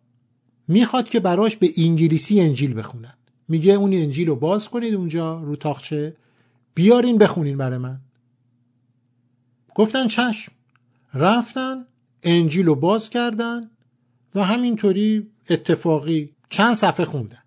می‌خواد 0.68 1.10
که 1.10 1.20
براش 1.20 1.58
به 1.58 1.70
انگلیسی 1.78 2.42
انجیل 2.42 2.78
بخونن. 2.78 3.14
میگه 3.48 3.74
اون 3.74 3.94
انجیل 3.94 4.28
رو 4.28 4.36
باز 4.36 4.70
کنید 4.70 4.94
اونجا 4.94 5.40
رو 5.40 5.56
تاخچه. 5.56 6.16
بیارین 6.76 7.18
بخونین 7.18 7.58
برای 7.58 7.78
من. 7.78 8.00
گفتن 9.76 10.08
چشم. 10.08 10.52
رفتن 11.14 11.86
انجیل 12.24 12.66
رو 12.66 12.76
باز 12.76 13.10
کردن 13.10 13.70
و 14.36 14.44
همینطوری 14.44 15.32
اتفاقی 15.50 16.36
چند 16.50 16.76
صفحه 16.76 17.06
خوندن. 17.06 17.44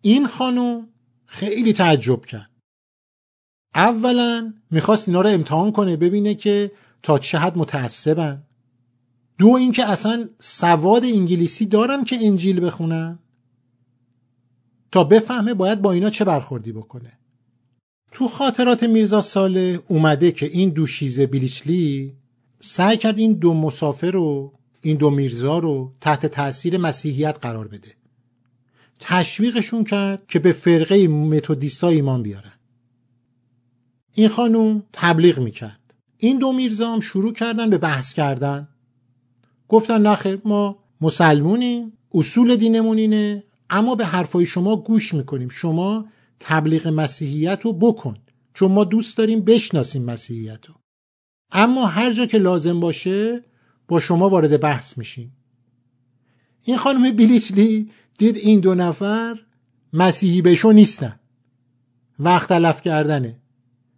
این 0.00 0.26
خانم 0.26 0.88
خیلی 1.26 1.72
تعجب 1.72 2.24
کرد. 2.24 2.50
اولا 3.74 4.54
می‌خواست 4.70 5.08
اینا 5.08 5.20
رو 5.20 5.28
امتحان 5.28 5.72
کنه 5.72 5.96
ببینه 5.96 6.34
که 6.34 6.72
تا 7.02 7.18
چه 7.18 7.38
حد 7.38 7.58
متعصبن. 7.58 8.42
دو 9.38 9.48
اینکه 9.48 9.88
اصلا 9.88 10.28
سواد 10.38 11.04
انگلیسی 11.04 11.66
دارن 11.66 12.04
که 12.04 12.26
انجیل 12.26 12.66
بخونن. 12.66 13.18
تا 14.92 15.04
بفهمه 15.04 15.54
باید 15.54 15.82
با 15.82 15.92
اینا 15.92 16.10
چه 16.10 16.24
برخوردی 16.24 16.72
بکنه. 16.72 17.18
تو 18.12 18.28
خاطرات 18.28 18.82
میرزا 18.82 19.20
ساله 19.20 19.80
اومده 19.88 20.32
که 20.32 20.46
این 20.46 20.70
دوشیزه 20.70 21.26
بیلیچلی 21.26 22.12
سعی 22.60 22.96
کرد 22.96 23.18
این 23.18 23.32
دو 23.32 23.54
مسافر 23.54 24.10
رو 24.10 24.52
این 24.80 24.96
دو 24.96 25.10
میرزا 25.10 25.58
رو 25.58 25.92
تحت 26.00 26.26
تاثیر 26.26 26.78
مسیحیت 26.78 27.38
قرار 27.42 27.68
بده. 27.68 27.92
تشویقشون 29.00 29.84
کرد 29.84 30.26
که 30.26 30.38
به 30.38 30.52
فرقه 30.52 31.08
متودیستا 31.08 31.88
ایمان 31.88 32.22
بیارن. 32.22 32.52
این 34.14 34.28
خانوم 34.28 34.82
تبلیغ 34.92 35.38
می‌کرد. 35.38 35.94
این 36.16 36.38
دو 36.38 36.52
میرزا 36.52 36.92
هم 36.92 37.00
شروع 37.00 37.32
کردن 37.32 37.70
به 37.70 37.78
بحث 37.78 38.14
کردن. 38.14 38.68
گفتن 39.68 40.06
نخیر 40.06 40.40
ما 40.44 40.78
مسلمونیم 41.00 41.92
اصول 42.14 42.56
دینمون 42.56 42.98
اینه 42.98 43.44
اما 43.70 43.94
به 43.94 44.06
حرفای 44.06 44.46
شما 44.46 44.76
گوش 44.76 45.14
می‌کنیم. 45.14 45.48
شما 45.48 46.04
تبلیغ 46.44 46.88
مسیحیت 46.88 47.60
رو 47.62 47.72
بکن. 47.72 48.16
چون 48.54 48.72
ما 48.72 48.84
دوست 48.84 49.16
داریم 49.18 49.40
بشناسیم 49.40 50.04
مسیحیت 50.04 50.66
رو. 50.66 50.74
اما 51.52 51.86
هر 51.86 52.12
جا 52.12 52.26
که 52.26 52.38
لازم 52.38 52.80
باشه 52.80 53.44
با 53.88 54.00
شما 54.00 54.28
وارد 54.28 54.60
بحث 54.60 54.98
میشیم. 54.98 55.36
این 56.64 56.76
خانم 56.76 57.16
بیلیچلی 57.16 57.90
دید 58.18 58.36
این 58.36 58.60
دو 58.60 58.74
نفر 58.74 59.36
مسیحی 59.92 60.42
بشو 60.42 60.72
نیستن. 60.72 61.20
وقت 62.18 62.48
تلف 62.48 62.80
کردنه. 62.80 63.42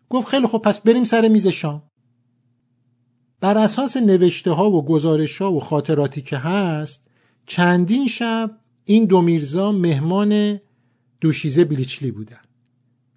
گفت 0.08 0.28
خیلی 0.28 0.46
خب 0.46 0.58
پس 0.58 0.80
بریم 0.80 1.04
سر 1.04 1.28
میز 1.28 1.46
شام. 1.46 1.82
بر 3.40 3.58
اساس 3.58 3.96
نوشته 3.96 4.50
ها 4.50 4.70
و 4.70 4.84
گزارش 4.84 5.38
ها 5.38 5.52
و 5.52 5.60
خاطراتی 5.60 6.22
که 6.22 6.36
هست 6.36 7.10
چندین 7.46 8.08
شب 8.08 8.50
این 8.84 9.04
دو 9.04 9.22
میرزا 9.22 9.72
مهمان 9.72 10.60
دوشیزه 11.24 11.64
بیلیچلی 11.64 12.10
بودن. 12.10 12.40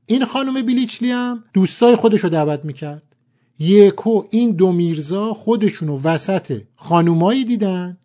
این 0.05 0.25
خانم 0.25 0.65
بیلیچلی 0.65 1.11
هم 1.11 1.43
دوستای 1.53 1.95
خودش 1.95 2.19
رو 2.19 2.29
دعوت 2.29 2.65
می‌کرد. 2.65 3.15
یکو 3.59 4.23
این 4.29 4.51
دو 4.51 4.71
میرزا 4.71 5.33
خودشونو 5.33 5.99
وسط 5.99 6.61
خانومایی 6.75 7.45
دیدن 7.45 7.97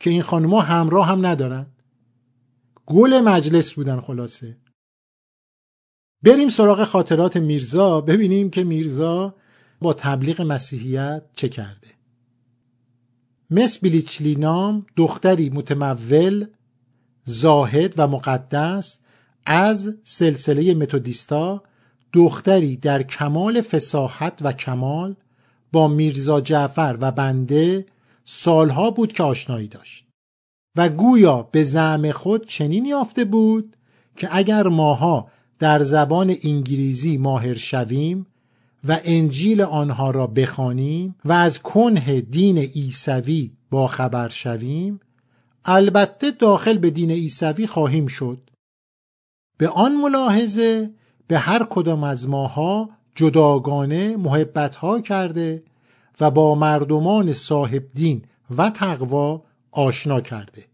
که 0.00 0.10
این 0.10 0.22
خانوما 0.22 0.60
همراه 0.60 1.06
هم 1.06 1.26
ندارن. 1.26 1.66
گل 2.86 3.20
مجلس 3.20 3.72
بودن 3.72 4.00
خلاصه. 4.00 4.56
بریم 6.22 6.48
سراغ 6.48 6.84
خاطرات 6.84 7.36
میرزا. 7.36 8.00
ببینیم 8.00 8.50
که 8.50 8.64
میرزا 8.64 9.34
با 9.80 9.94
تبلیغ 9.94 10.40
مسیحیت 10.40 11.22
چه 11.36 11.48
کرده. 11.48 11.88
مس 13.50 13.78
بیلیچلی 13.78 14.34
نام 14.34 14.86
دختری 14.96 15.50
متمول 15.50 16.46
زاهد 17.24 17.94
و 17.96 18.08
مقدس 18.08 19.00
از 19.46 19.94
سلسله 20.04 20.74
متودیستا 20.74 21.62
دختری 22.12 22.76
در 22.76 23.02
کمال 23.02 23.60
فساحت 23.60 24.38
و 24.42 24.52
کمال 24.52 25.16
با 25.72 25.88
میرزا 25.88 26.40
جعفر 26.40 26.96
و 27.00 27.10
بنده 27.10 27.86
سالها 28.24 28.90
بود 28.90 29.12
که 29.12 29.22
آشنایی 29.22 29.68
داشت 29.68 30.06
و 30.76 30.88
گویا 30.88 31.42
به 31.42 31.64
زعم 31.64 32.10
خود 32.10 32.46
چنین 32.46 32.84
یافته 32.84 33.24
بود 33.24 33.76
که 34.16 34.28
اگر 34.32 34.62
ماها 34.62 35.28
در 35.58 35.82
زبان 35.82 36.34
انگلیسی 36.44 37.16
ماهر 37.16 37.54
شویم 37.54 38.26
و 38.88 39.00
انجیل 39.04 39.60
آنها 39.60 40.10
را 40.10 40.26
بخوانیم 40.26 41.14
و 41.24 41.32
از 41.32 41.62
کنه 41.62 42.20
دین 42.20 42.58
عیسوی 42.58 43.52
با 43.70 43.86
خبر 43.86 44.28
شویم 44.28 45.00
البته 45.64 46.30
داخل 46.30 46.78
به 46.78 46.90
دین 46.90 47.10
عیسوی 47.10 47.66
خواهیم 47.66 48.06
شد. 48.06 48.50
به 49.56 49.68
آن 49.68 49.96
ملاحظه 49.96 50.90
به 51.26 51.38
هر 51.38 51.64
کدام 51.64 52.04
از 52.04 52.28
ماها 52.28 52.90
جداگانه 53.14 54.16
محبت 54.16 54.76
ها 54.76 55.00
کرده 55.00 55.62
و 56.20 56.30
با 56.30 56.54
مردمان 56.54 57.32
صاحب 57.32 57.84
دین 57.94 58.22
و 58.56 58.70
تقوا 58.70 59.42
آشنا 59.72 60.20
کرده. 60.20 60.64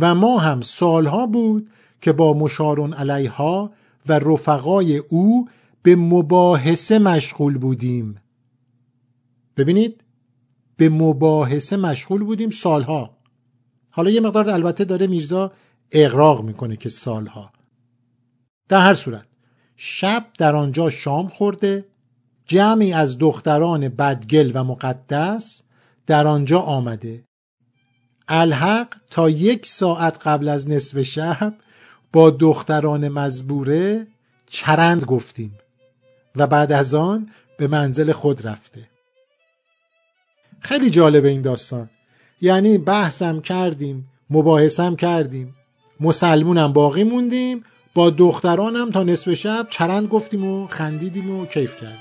و 0.00 0.14
ما 0.14 0.38
هم 0.38 0.60
سالها 0.60 1.26
بود 1.26 1.70
که 2.00 2.12
با 2.12 2.32
مشارون 2.32 2.94
علیها 2.94 3.72
و 4.08 4.12
رفقای 4.18 4.96
او 4.96 5.48
به 5.82 5.96
مباحثه 5.96 6.98
مشغول 6.98 7.58
بودیم. 7.58 8.20
ببینید؟ 9.56 10.04
به 10.76 10.88
مباحثه 10.88 11.76
مشغول 11.76 12.24
بودیم 12.24 12.50
سالها. 12.50 13.16
حالا 13.90 14.10
یه 14.10 14.20
مقدار 14.20 14.50
البته 14.50 14.84
داره 14.84 15.06
میرزا 15.06 15.52
اقراق 15.92 16.44
می‌کنه 16.44 16.76
که 16.76 16.88
سالها. 16.88 17.52
در 18.68 18.80
هر 18.80 18.94
صورت 18.94 19.26
شب 19.76 20.26
در 20.38 20.56
آنجا 20.56 20.90
شام 20.90 21.28
خورده 21.28 21.84
جمعی 22.46 22.92
از 22.92 23.18
دختران 23.18 23.88
بدگل 23.88 24.50
و 24.54 24.64
مقدس 24.64 25.62
در 26.06 26.26
آنجا 26.26 26.60
آمده. 26.60 27.24
الحق 28.28 28.94
تا 29.10 29.30
یک 29.30 29.66
ساعت 29.66 30.26
قبل 30.26 30.48
از 30.48 30.68
نصف 30.68 31.02
شب 31.02 31.54
با 32.12 32.30
دختران 32.30 33.08
مزبوره 33.08 34.06
چرند 34.46 35.04
گفتیم 35.04 35.58
و 36.36 36.46
بعد 36.46 36.72
از 36.72 36.94
آن 36.94 37.30
به 37.58 37.66
منزل 37.66 38.12
خود 38.12 38.46
رفته. 38.46 38.88
خیلی 40.60 40.90
جالب 40.90 41.24
این 41.24 41.42
داستان. 41.42 41.90
یعنی 42.40 42.78
بحثم 42.78 43.40
کردیم 43.40 44.10
مباحثم 44.30 44.96
کردیم. 44.96 45.54
مسلمونم 46.02 46.72
باقی 46.72 47.04
موندیم. 47.04 47.64
با 47.94 48.10
دخترانم 48.10 48.90
تا 48.90 49.02
نصف 49.02 49.34
شب 49.34 49.66
چرند 49.70 50.08
گفتیم 50.08 50.44
و 50.44 50.66
خندیدیم 50.66 51.30
و 51.30 51.46
کیف 51.46 51.76
کردیم. 51.76 51.98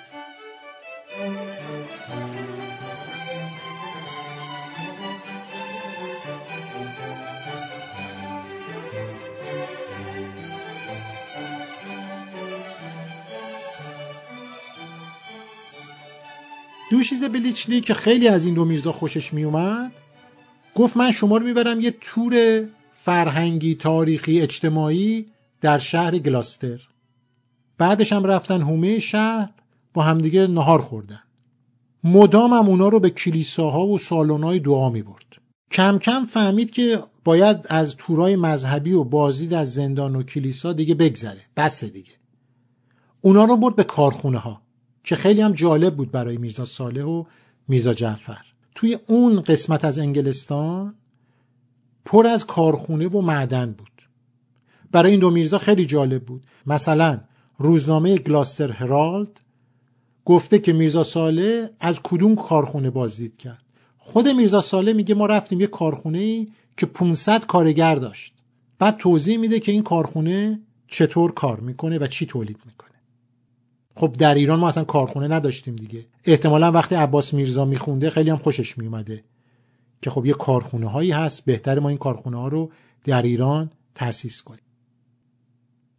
دوشیزه 16.92 17.30
بلیچلی 17.30 17.82
که 17.82 17.94
خیلی 17.94 18.28
از 18.28 18.46
این 18.46 18.54
دو 18.54 18.66
میرزا 18.66 18.92
خوشش 18.92 19.34
میومد؟ 19.34 19.92
گفت 20.76 20.98
من 20.98 21.12
شما 21.12 21.38
رو 21.38 21.46
می‌برم 21.46 21.80
یه 21.80 21.92
تور 22.02 22.64
فرهنگی 23.04 23.76
تاریخی 23.76 24.42
اجتماعی 24.42 25.26
در 25.62 25.78
شهر 25.78 26.18
گلاستر 26.18 26.82
بعدش 27.78 28.14
هم 28.14 28.26
رفتن 28.26 28.62
هومه 28.62 29.00
شهر 29.00 29.50
با 29.94 30.04
همدیگه 30.04 30.48
نهار 30.48 30.82
خوردن. 30.82 31.20
مدام 32.04 32.54
هم 32.54 32.68
اونا 32.68 32.88
رو 32.88 33.00
به 33.00 33.10
کلیساها 33.10 33.88
و 33.88 33.98
سالن‌های 33.98 34.60
دعا 34.60 34.90
می 34.90 35.02
برد. 35.02 35.26
کم 35.72 36.00
کم 36.00 36.26
فهمید 36.26 36.72
که 36.72 37.04
باید 37.24 37.58
از 37.70 37.96
تورای 37.96 38.36
مذهبی 38.36 38.94
و 38.94 39.04
بازدید 39.04 39.54
از 39.54 39.74
زندان 39.74 40.16
و 40.16 40.24
کلیسا 40.24 40.74
دیگه 40.74 40.96
بگذره. 40.96 41.42
بسه 41.58 41.88
دیگه. 41.88 42.14
اونا 43.22 43.46
رو 43.46 43.58
برد 43.58 43.76
به 43.76 43.84
کارخونه 43.84 44.38
ها 44.38 44.62
که 45.04 45.16
خیلی 45.16 45.42
هم 45.42 45.54
جالب 45.54 45.96
بود 45.96 46.12
برای 46.12 46.38
میرزا 46.38 46.66
صالح 46.66 47.04
و 47.04 47.24
میرزا 47.68 47.94
جعفر. 47.94 48.46
توی 48.76 48.98
اون 49.08 49.42
قسمت 49.42 49.86
از 49.86 50.00
انگلستان 50.00 50.96
پر 52.06 52.28
از 52.28 52.46
کارخونه 52.46 53.08
و 53.08 53.22
معدن 53.22 53.72
بود. 53.72 53.88
برای 54.92 55.12
این 55.12 55.20
دو 55.20 55.30
میرزا 55.30 55.58
خیلی 55.58 55.86
جالب 55.86 56.24
بود. 56.24 56.44
مثلا 56.66 57.20
روزنامه 57.58 58.18
گلاستر 58.18 58.72
هرالد 58.72 59.42
گفته 60.26 60.60
که 60.60 60.74
میرزا 60.74 61.04
ساله 61.04 61.70
از 61.80 62.00
کدوم 62.04 62.36
کارخونه 62.36 62.90
بازدید 62.90 63.38
کرد. 63.38 63.64
خود 63.98 64.28
میرزا 64.28 64.62
ساله 64.62 64.94
میگه 64.94 65.16
ما 65.16 65.26
رفتیم 65.26 65.62
یه 65.62 65.68
کارخونه 65.68 66.18
ای 66.18 66.48
که 66.78 66.86
500 66.86 67.46
کارگر 67.46 67.96
داشت. 67.96 68.34
بعد 68.80 68.98
توضیح 68.98 69.38
میده 69.38 69.60
که 69.60 69.72
این 69.72 69.84
کارخونه 69.84 70.60
چطور 70.88 71.32
کار 71.32 71.60
می‌کنه 71.60 72.00
و 72.00 72.08
چی 72.08 72.26
تولید 72.26 72.60
می‌کنه. 72.66 72.92
خب 73.96 74.16
در 74.20 74.36
ایران 74.36 74.60
ما 74.60 74.68
اصلا 74.68 74.84
کارخونه 74.84 75.28
نداشتیم 75.28 75.76
دیگه. 75.76 76.06
احتمالا 76.26 76.72
وقتی 76.72 76.96
عباس 76.96 77.34
میرزا 77.34 77.66
میخونده 77.66 78.10
خیلی 78.10 78.30
هم 78.30 78.38
خوشش 78.38 78.78
میومده 78.78 79.24
که 80.02 80.10
خب 80.10 80.26
یه 80.26 80.34
کارخونه 80.34 80.88
هایی 80.88 81.12
هست 81.12 81.46
بهتر 81.46 81.80
ما 81.80 81.90
این 81.90 81.98
کارخونه 81.98 82.38
ها 82.38 82.48
رو 82.48 82.72
در 83.04 83.22
ایران 83.22 83.72
تأسیس 83.96 84.42
کنیم. 84.42 84.64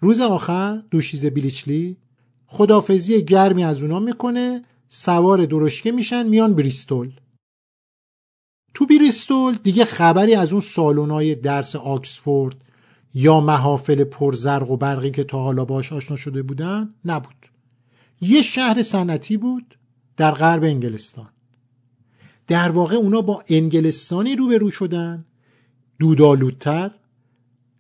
روز 0.01 0.21
آخر 0.21 0.83
دوشیزه 0.91 1.31
بیلیچلی 1.31 1.97
خدافزی 2.47 3.25
گرمی 3.25 3.65
از 3.65 3.83
اونا 3.83 3.99
می‌کنه 3.99 4.63
سوار 4.89 5.47
درشکه 5.47 5.93
میشن 5.93 6.29
میان 6.29 6.55
بریستول. 6.55 7.13
تو 8.75 8.87
بریستول 8.87 9.55
دیگه 9.63 9.85
خبری 9.85 10.35
از 10.35 10.53
اون 10.53 10.61
سالونای 10.61 11.35
درس 11.35 11.77
آکسفورد 11.77 12.57
یا 13.15 13.41
محافل 13.41 14.05
پرزرق 14.05 14.71
و 14.71 14.77
برقی 14.77 15.11
که 15.11 15.25
تا 15.25 15.43
حالا 15.43 15.65
باش 15.65 15.93
آشنا 15.93 16.17
شده 16.17 16.43
بودن 16.43 16.95
نبود. 17.05 17.51
یه 18.21 18.43
شهر 18.43 18.83
صنعتی 18.83 19.37
بود 19.37 19.79
در 20.17 20.31
غرب 20.31 20.65
انگلستان. 20.65 21.29
در 22.53 22.71
واقع 22.71 22.97
اونا 22.97 23.21
با 23.21 23.45
انگلستانی 23.49 24.37
روبرو 24.37 24.71
شدن 24.71 25.25
دودالودتر 25.99 26.91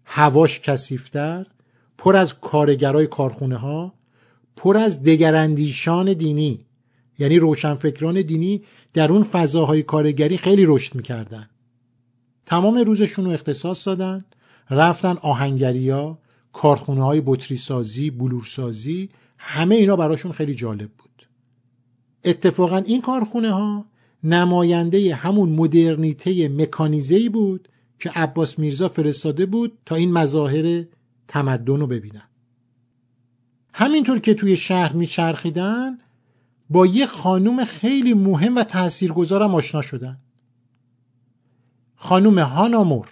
هواش 0.04 0.61
کسیفتر 0.61 1.46
پر 1.98 2.16
از 2.16 2.40
کارگرای 2.40 3.06
کارخونه 3.06 3.56
ها 3.56 3.94
پر 4.56 4.76
از 4.76 5.02
دگراندیشان 5.02 6.12
دینی. 6.12 6.66
یعنی 7.18 7.38
روشنفکران 7.38 8.22
دینی 8.22 8.62
در 8.92 9.12
اون 9.12 9.22
فضاهای 9.22 9.82
کارگری 9.82 10.37
خیلی 10.37 10.66
رشد 10.66 10.94
می‌کردن. 10.94 11.48
تمام 12.46 12.78
روزشون 12.78 13.24
رو 13.24 13.30
اختصاص 13.30 13.87
دادن 13.87 14.24
رفتن 14.70 15.16
آهنگریا 15.22 16.18
کارخونه 16.52 17.04
های 17.04 17.22
بطری 17.26 17.56
سازی 17.56 18.11
بلورسازی 18.11 19.08
همه 19.38 19.74
اینا 19.74 19.96
براشون 19.96 20.32
خیلی 20.32 20.54
جالب 20.54 20.90
بود. 20.90 21.28
اتفاقا 22.24 22.76
این 22.76 23.00
کارخونه 23.00 23.52
ها 23.52 23.91
نماینده 24.24 25.14
همون 25.14 25.48
مدرنیته 25.48 26.48
مکانیزه 26.48 27.28
بود 27.28 27.68
که 27.98 28.11
عباس 28.11 28.58
میرزا 28.58 28.88
فرستاده 28.88 29.46
بود 29.46 29.78
تا 29.87 29.94
این 29.94 30.12
مظاهر 30.12 30.85
تمدن 31.28 31.80
رو 31.80 31.87
ببینن. 31.87 32.28
همینطور 33.74 34.18
که 34.18 34.35
توی 34.35 34.56
شهر 34.56 34.92
میچرخیدن 34.92 35.98
با 36.70 36.87
یه 36.87 37.06
خانوم 37.06 37.64
خیلی 37.64 38.14
مهم 38.14 38.56
و 38.56 38.64
تاثیرگذارم 38.64 39.54
آشنا 39.54 39.82
شدن. 39.82 40.18
خانوم 41.96 42.38
هانامور 42.38 43.08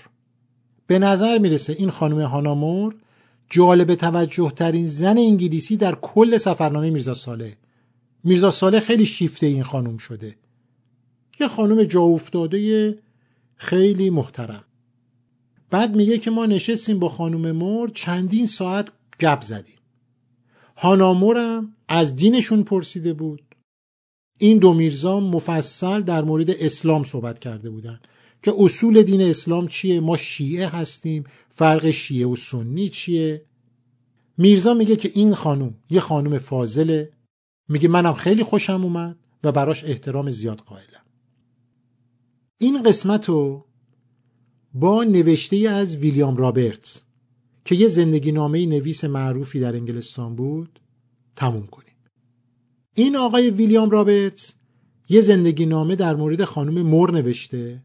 به 0.86 0.98
نظر 0.98 1.38
می‌رسه 1.38 1.72
این 1.72 1.90
خانوم 1.90 2.20
هانامور 2.20 2.94
جالب 3.50 3.94
توجه 3.94 4.50
ترین 4.50 4.86
زن 4.86 5.18
انگلیسی 5.18 5.76
در 5.76 5.94
کل 5.94 6.36
سفرنامه 6.36 6.90
میرزا 6.90 7.14
ساله 7.14 7.56
میرزا 8.24 8.50
ساله 8.50 8.80
خیلی 8.80 9.06
شیفته 9.06 9.46
این 9.46 9.62
خانوم 9.62 9.98
شده. 9.98 10.36
یه 11.40 11.48
خانوم 11.48 11.84
جا 11.84 12.02
افتاده 12.02 12.98
خیلی 13.56 14.10
محترم. 14.10 14.64
بعد 15.70 15.96
میگه 15.96 16.18
که 16.18 16.30
ما 16.30 16.46
نشستیم 16.46 16.98
با 16.98 17.08
خانوم 17.08 17.52
مور 17.52 17.90
چندین 17.94 18.46
ساعت 18.46 18.88
گپ 19.20 19.42
زدیم. 19.42 19.78
هانامورم 20.76 21.76
از 21.88 22.16
دینشون 22.16 22.62
پرسیده 22.62 23.12
بود. 23.12 23.42
این 24.38 24.58
دو 24.58 24.74
میرزا 24.74 25.20
مفصل 25.20 26.00
در 26.00 26.24
مورد 26.24 26.50
اسلام 26.50 27.04
صحبت 27.04 27.38
کرده 27.38 27.70
بودند 27.70 28.08
که 28.42 28.54
اصول 28.58 29.02
دین 29.02 29.22
اسلام 29.22 29.68
چیه؟ 29.68 30.00
ما 30.00 30.16
شیعه 30.16 30.68
هستیم 30.68 31.24
فرق 31.48 31.90
شیعه 31.90 32.26
و 32.26 32.36
سنی 32.36 32.88
چیه؟ 32.88 33.44
میرزا 34.38 34.74
میگه 34.74 34.96
که 34.96 35.10
این 35.14 35.34
خانوم 35.34 35.74
یه 35.90 36.00
خانوم 36.00 36.38
فاضله. 36.38 37.12
میگه 37.68 37.88
منم 37.88 38.14
خیلی 38.14 38.42
خوشم 38.42 38.84
اومد 38.84 39.16
و 39.44 39.52
براش 39.52 39.84
احترام 39.84 40.30
زیاد 40.30 40.58
قائلم. 40.58 41.04
این 42.62 42.82
قسمت 42.82 43.28
رو 43.28 43.64
با 44.74 45.04
نوشته 45.04 45.56
از 45.56 45.96
ویلیام 45.96 46.36
رابرتس 46.36 47.02
که 47.64 47.74
یه 47.74 47.88
زندگی 47.88 48.32
نامه 48.32 48.66
نویس 48.66 49.04
معروفی 49.04 49.60
در 49.60 49.74
انگلستان 49.74 50.36
بود 50.36 50.80
تموم 51.36 51.66
کنیم. 51.66 51.94
این 52.94 53.16
آقای 53.16 53.50
ویلیام 53.50 53.90
رابرتس 53.90 54.54
یه 55.08 55.20
زندگی 55.20 55.66
نامه 55.66 55.96
در 55.96 56.16
مورد 56.16 56.44
خانم 56.44 56.82
مور 56.82 57.12
نوشته 57.12 57.82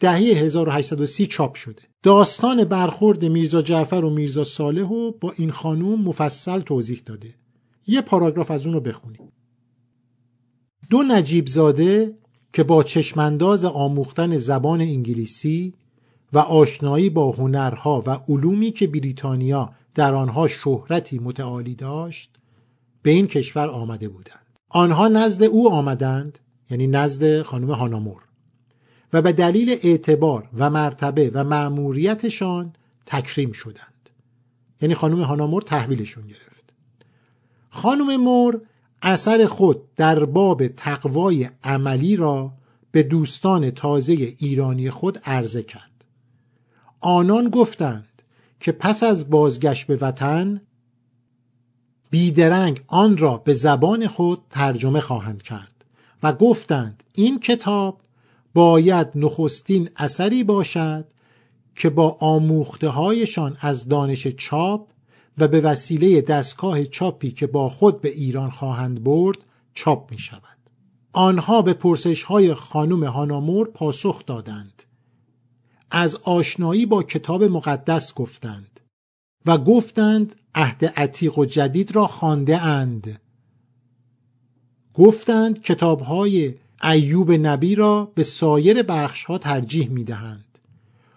دهه 0.00 0.14
1830 0.14 1.26
چاپ 1.26 1.54
شده. 1.54 1.82
داستان 2.02 2.64
برخورد 2.64 3.24
میرزا 3.24 3.62
جعفر 3.62 4.04
و 4.04 4.10
میرزا 4.10 4.44
صالح 4.44 4.88
و 4.88 5.10
با 5.10 5.32
این 5.36 5.50
خانوم 5.50 6.02
مفصل 6.02 6.60
توضیح 6.60 7.02
داده. 7.06 7.34
یه 7.86 8.00
پاراگراف 8.00 8.50
از 8.50 8.66
اون 8.66 8.74
رو 8.74 8.80
بخونیم. 8.80 9.32
دو 10.90 11.02
نجیب 11.02 11.46
زاده 11.46 12.18
که 12.54 12.64
با 12.64 12.82
چشمانداز 12.82 13.64
آموختن 13.64 14.38
زبان 14.38 14.80
انگلیسی 14.80 15.74
و 16.32 16.38
آشنایی 16.38 17.10
با 17.10 17.30
هنرها 17.30 18.02
و 18.06 18.10
علومی 18.28 18.70
که 18.70 18.86
بریتانیا 18.86 19.72
در 19.94 20.14
آنها 20.14 20.48
شهرتی 20.48 21.18
متعالی 21.18 21.74
داشت 21.74 22.30
به 23.02 23.10
این 23.10 23.26
کشور 23.26 23.68
آمده 23.68 24.08
بودند. 24.08 24.58
آنها 24.68 25.08
نزد 25.08 25.42
او 25.42 25.72
آمدند 25.72 26.38
یعنی 26.70 26.86
نزد 26.86 27.42
خانم 27.42 27.70
هانامور 27.70 28.22
و 29.12 29.22
به 29.22 29.32
دلیل 29.32 29.78
اعتبار 29.82 30.48
و 30.58 30.70
مرتبه 30.70 31.30
و 31.34 31.44
مأموریتشان 31.44 32.72
تکریم 33.06 33.52
شدند. 33.52 34.10
یعنی 34.80 34.94
خانم 34.94 35.22
هانامور 35.22 35.62
تحویلشون 35.62 36.26
گرفت. 36.26 36.74
خانم 37.70 38.16
مور 38.16 38.60
اثر 39.06 39.46
خود 39.46 39.94
در 39.96 40.24
باب 40.24 40.68
تقوای 40.68 41.48
عملی 41.64 42.16
را 42.16 42.52
به 42.90 43.02
دوستان 43.02 43.70
تازه 43.70 44.12
ایرانی 44.12 44.90
خود 44.90 45.18
عرضه 45.24 45.62
کرد. 45.62 46.04
آنان 47.00 47.48
گفتند 47.48 48.22
که 48.60 48.72
پس 48.72 49.02
از 49.02 49.30
بازگشت 49.30 49.86
به 49.86 49.96
وطن 49.96 50.60
بیدرنگ 52.10 52.82
آن 52.86 53.16
را 53.16 53.36
به 53.36 53.52
زبان 53.52 54.06
خود 54.06 54.42
ترجمه 54.50 55.00
خواهند 55.00 55.42
کرد 55.42 55.84
و 56.22 56.32
گفتند 56.32 57.02
این 57.12 57.40
کتاب 57.40 58.00
باید 58.54 59.08
نخستین 59.14 59.88
اثری 59.96 60.44
باشد 60.44 61.04
که 61.76 61.90
با 61.90 62.16
آموخته 62.20 62.88
هایشان 62.88 63.56
از 63.60 63.88
دانش 63.88 64.26
چاپ 64.26 64.86
و 65.38 65.48
به 65.48 65.60
وسیله 65.60 66.20
دستگاه 66.20 66.84
چاپی 66.84 67.30
که 67.30 67.46
با 67.46 67.68
خود 67.68 68.00
به 68.00 68.08
ایران 68.08 68.50
خواهند 68.50 69.04
برد 69.04 69.38
چاپ 69.74 70.10
می 70.10 70.18
شود. 70.18 70.58
آنها 71.12 71.62
به 71.62 71.72
پرسش 71.72 72.22
های 72.22 72.54
خانم 72.54 73.04
هانامور 73.04 73.68
پاسخ 73.68 74.26
دادند. 74.26 74.82
از 75.90 76.16
آشنایی 76.16 76.86
با 76.86 77.02
کتاب 77.02 77.44
مقدس 77.44 78.14
گفتند 78.14 78.80
و 79.46 79.58
گفتند 79.58 80.34
عهد 80.54 80.84
عتیق 80.84 81.38
و 81.38 81.44
جدید 81.44 81.94
را 81.94 82.06
خانده 82.06 82.62
اند. 82.62 83.20
گفتند 84.94 85.62
کتاب 85.62 86.00
های 86.00 86.54
ایوب 86.82 87.32
نبی 87.32 87.74
را 87.74 88.12
به 88.14 88.22
سایر 88.22 88.82
بخش 88.82 89.24
ها 89.24 89.38
ترجیح 89.38 89.88
می 89.88 90.04
دهند. 90.04 90.58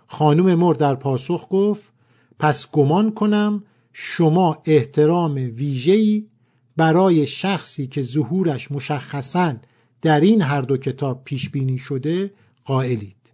خانم 0.08 0.56
مر 0.56 0.73
در 0.73 0.95
پاسخ 0.95 1.47
گفت 1.49 1.93
پس 2.39 2.71
گمان 2.71 3.12
کنم 3.12 3.63
شما 3.99 4.62
احترام 4.65 5.33
ویژه‌ای 5.33 6.25
برای 6.77 7.25
شخصی 7.25 7.88
که 7.88 8.01
ظهورش 8.01 8.71
مشخصا 8.71 9.53
در 10.01 10.19
این 10.19 10.41
هر 10.41 10.62
دو 10.62 10.77
کتاب 10.77 11.21
پیش 11.23 11.49
بینی 11.49 11.77
شده 11.77 12.33
قائلید. 12.65 13.31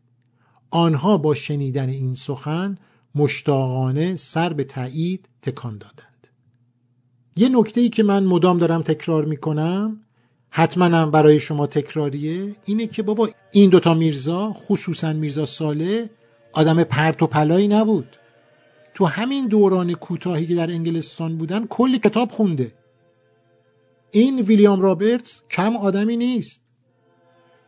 آنها 0.70 1.18
با 1.18 1.36
شنیدن 1.36 1.90
این 1.90 2.16
سخن 2.16 2.78
مشتاقانه 3.16 4.16
سر 4.16 4.54
به 4.54 4.64
تایید 4.64 5.30
تکان 5.42 5.78
دادند. 5.78 6.28
یه 7.36 7.50
نکته 7.50 7.82
ای 7.82 7.90
که 7.90 8.04
من 8.04 8.24
مدام 8.24 8.58
دارم 8.58 8.82
تکرار 8.82 9.26
می‌کنم 9.26 10.00
حتما 10.50 10.86
هم 10.86 11.12
برای 11.12 11.40
شما 11.40 11.68
تکراریه 11.68 12.56
اینه 12.66 12.88
که 12.88 13.04
بابا 13.04 13.30
این 13.52 13.70
دوتا 13.70 13.94
میرزا 13.94 14.54
خصوصا 14.54 15.14
میرزا 15.14 15.46
ساله 15.46 16.10
آدم 16.54 16.84
پرت 16.84 17.24
و 17.24 17.28
پلایی 17.28 17.68
نبود. 17.68 18.18
تو 18.94 19.06
همین 19.06 19.48
دوران 19.48 19.94
کوتاهی 19.94 20.48
که 20.48 20.56
در 20.56 20.72
انگلستان 20.72 21.38
بودن 21.38 21.68
کلی 21.68 22.00
کتاب 22.00 22.32
خونده. 22.32 22.74
این 24.12 24.40
ویلیام 24.40 24.82
رابرتس 24.82 25.42
کم 25.50 25.78
آدمی 25.78 26.18
نیست. 26.18 26.62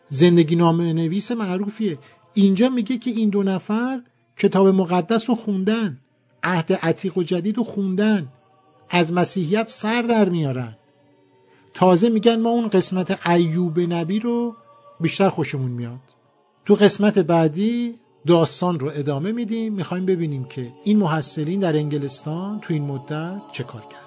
زندگی 0.10 0.56
نامه 0.56 0.94
نویس 0.94 1.32
معروفیه. 1.32 1.98
اینجا 2.34 2.70
میگه 2.70 2.98
که 2.98 3.12
این 3.12 3.30
دو 3.30 3.44
نفر 3.44 4.02
کتاب 4.38 4.68
مقدس 4.68 5.30
رو 5.30 5.36
خوندن 5.36 6.00
عهد 6.44 6.74
عتیق 6.74 7.18
و 7.18 7.24
جدید 7.24 7.58
رو 7.58 7.64
خوندن 7.64 8.28
از 8.90 9.14
مسیحیت 9.14 9.70
سر 9.70 10.02
در 10.02 10.30
میارن. 10.30 10.78
تازه 11.74 12.10
میگن 12.10 12.42
ما 12.42 12.50
اون 12.50 12.68
قسمت 12.68 13.28
ایوب 13.28 13.80
نبی 13.80 14.20
رو 14.20 14.56
بیشتر 15.00 15.30
خوشمون 15.30 15.72
میاد. 15.72 16.00
تو 16.66 16.76
قسمت 16.76 17.20
بعدی 17.20 17.96
داستان 18.28 18.80
رو 18.80 18.92
ادامه 18.96 19.32
میدیم. 19.32 19.74
می‌خوایم 19.74 20.06
ببینیم 20.06 20.44
که 20.44 20.72
این 20.84 20.98
محصلین 20.98 21.60
در 21.60 21.76
انگلستان 21.76 22.60
تو 22.60 22.74
این 22.74 22.84
مدت 22.84 23.42
چه 23.52 23.64
کار 23.64 23.82
کرد 23.82 24.05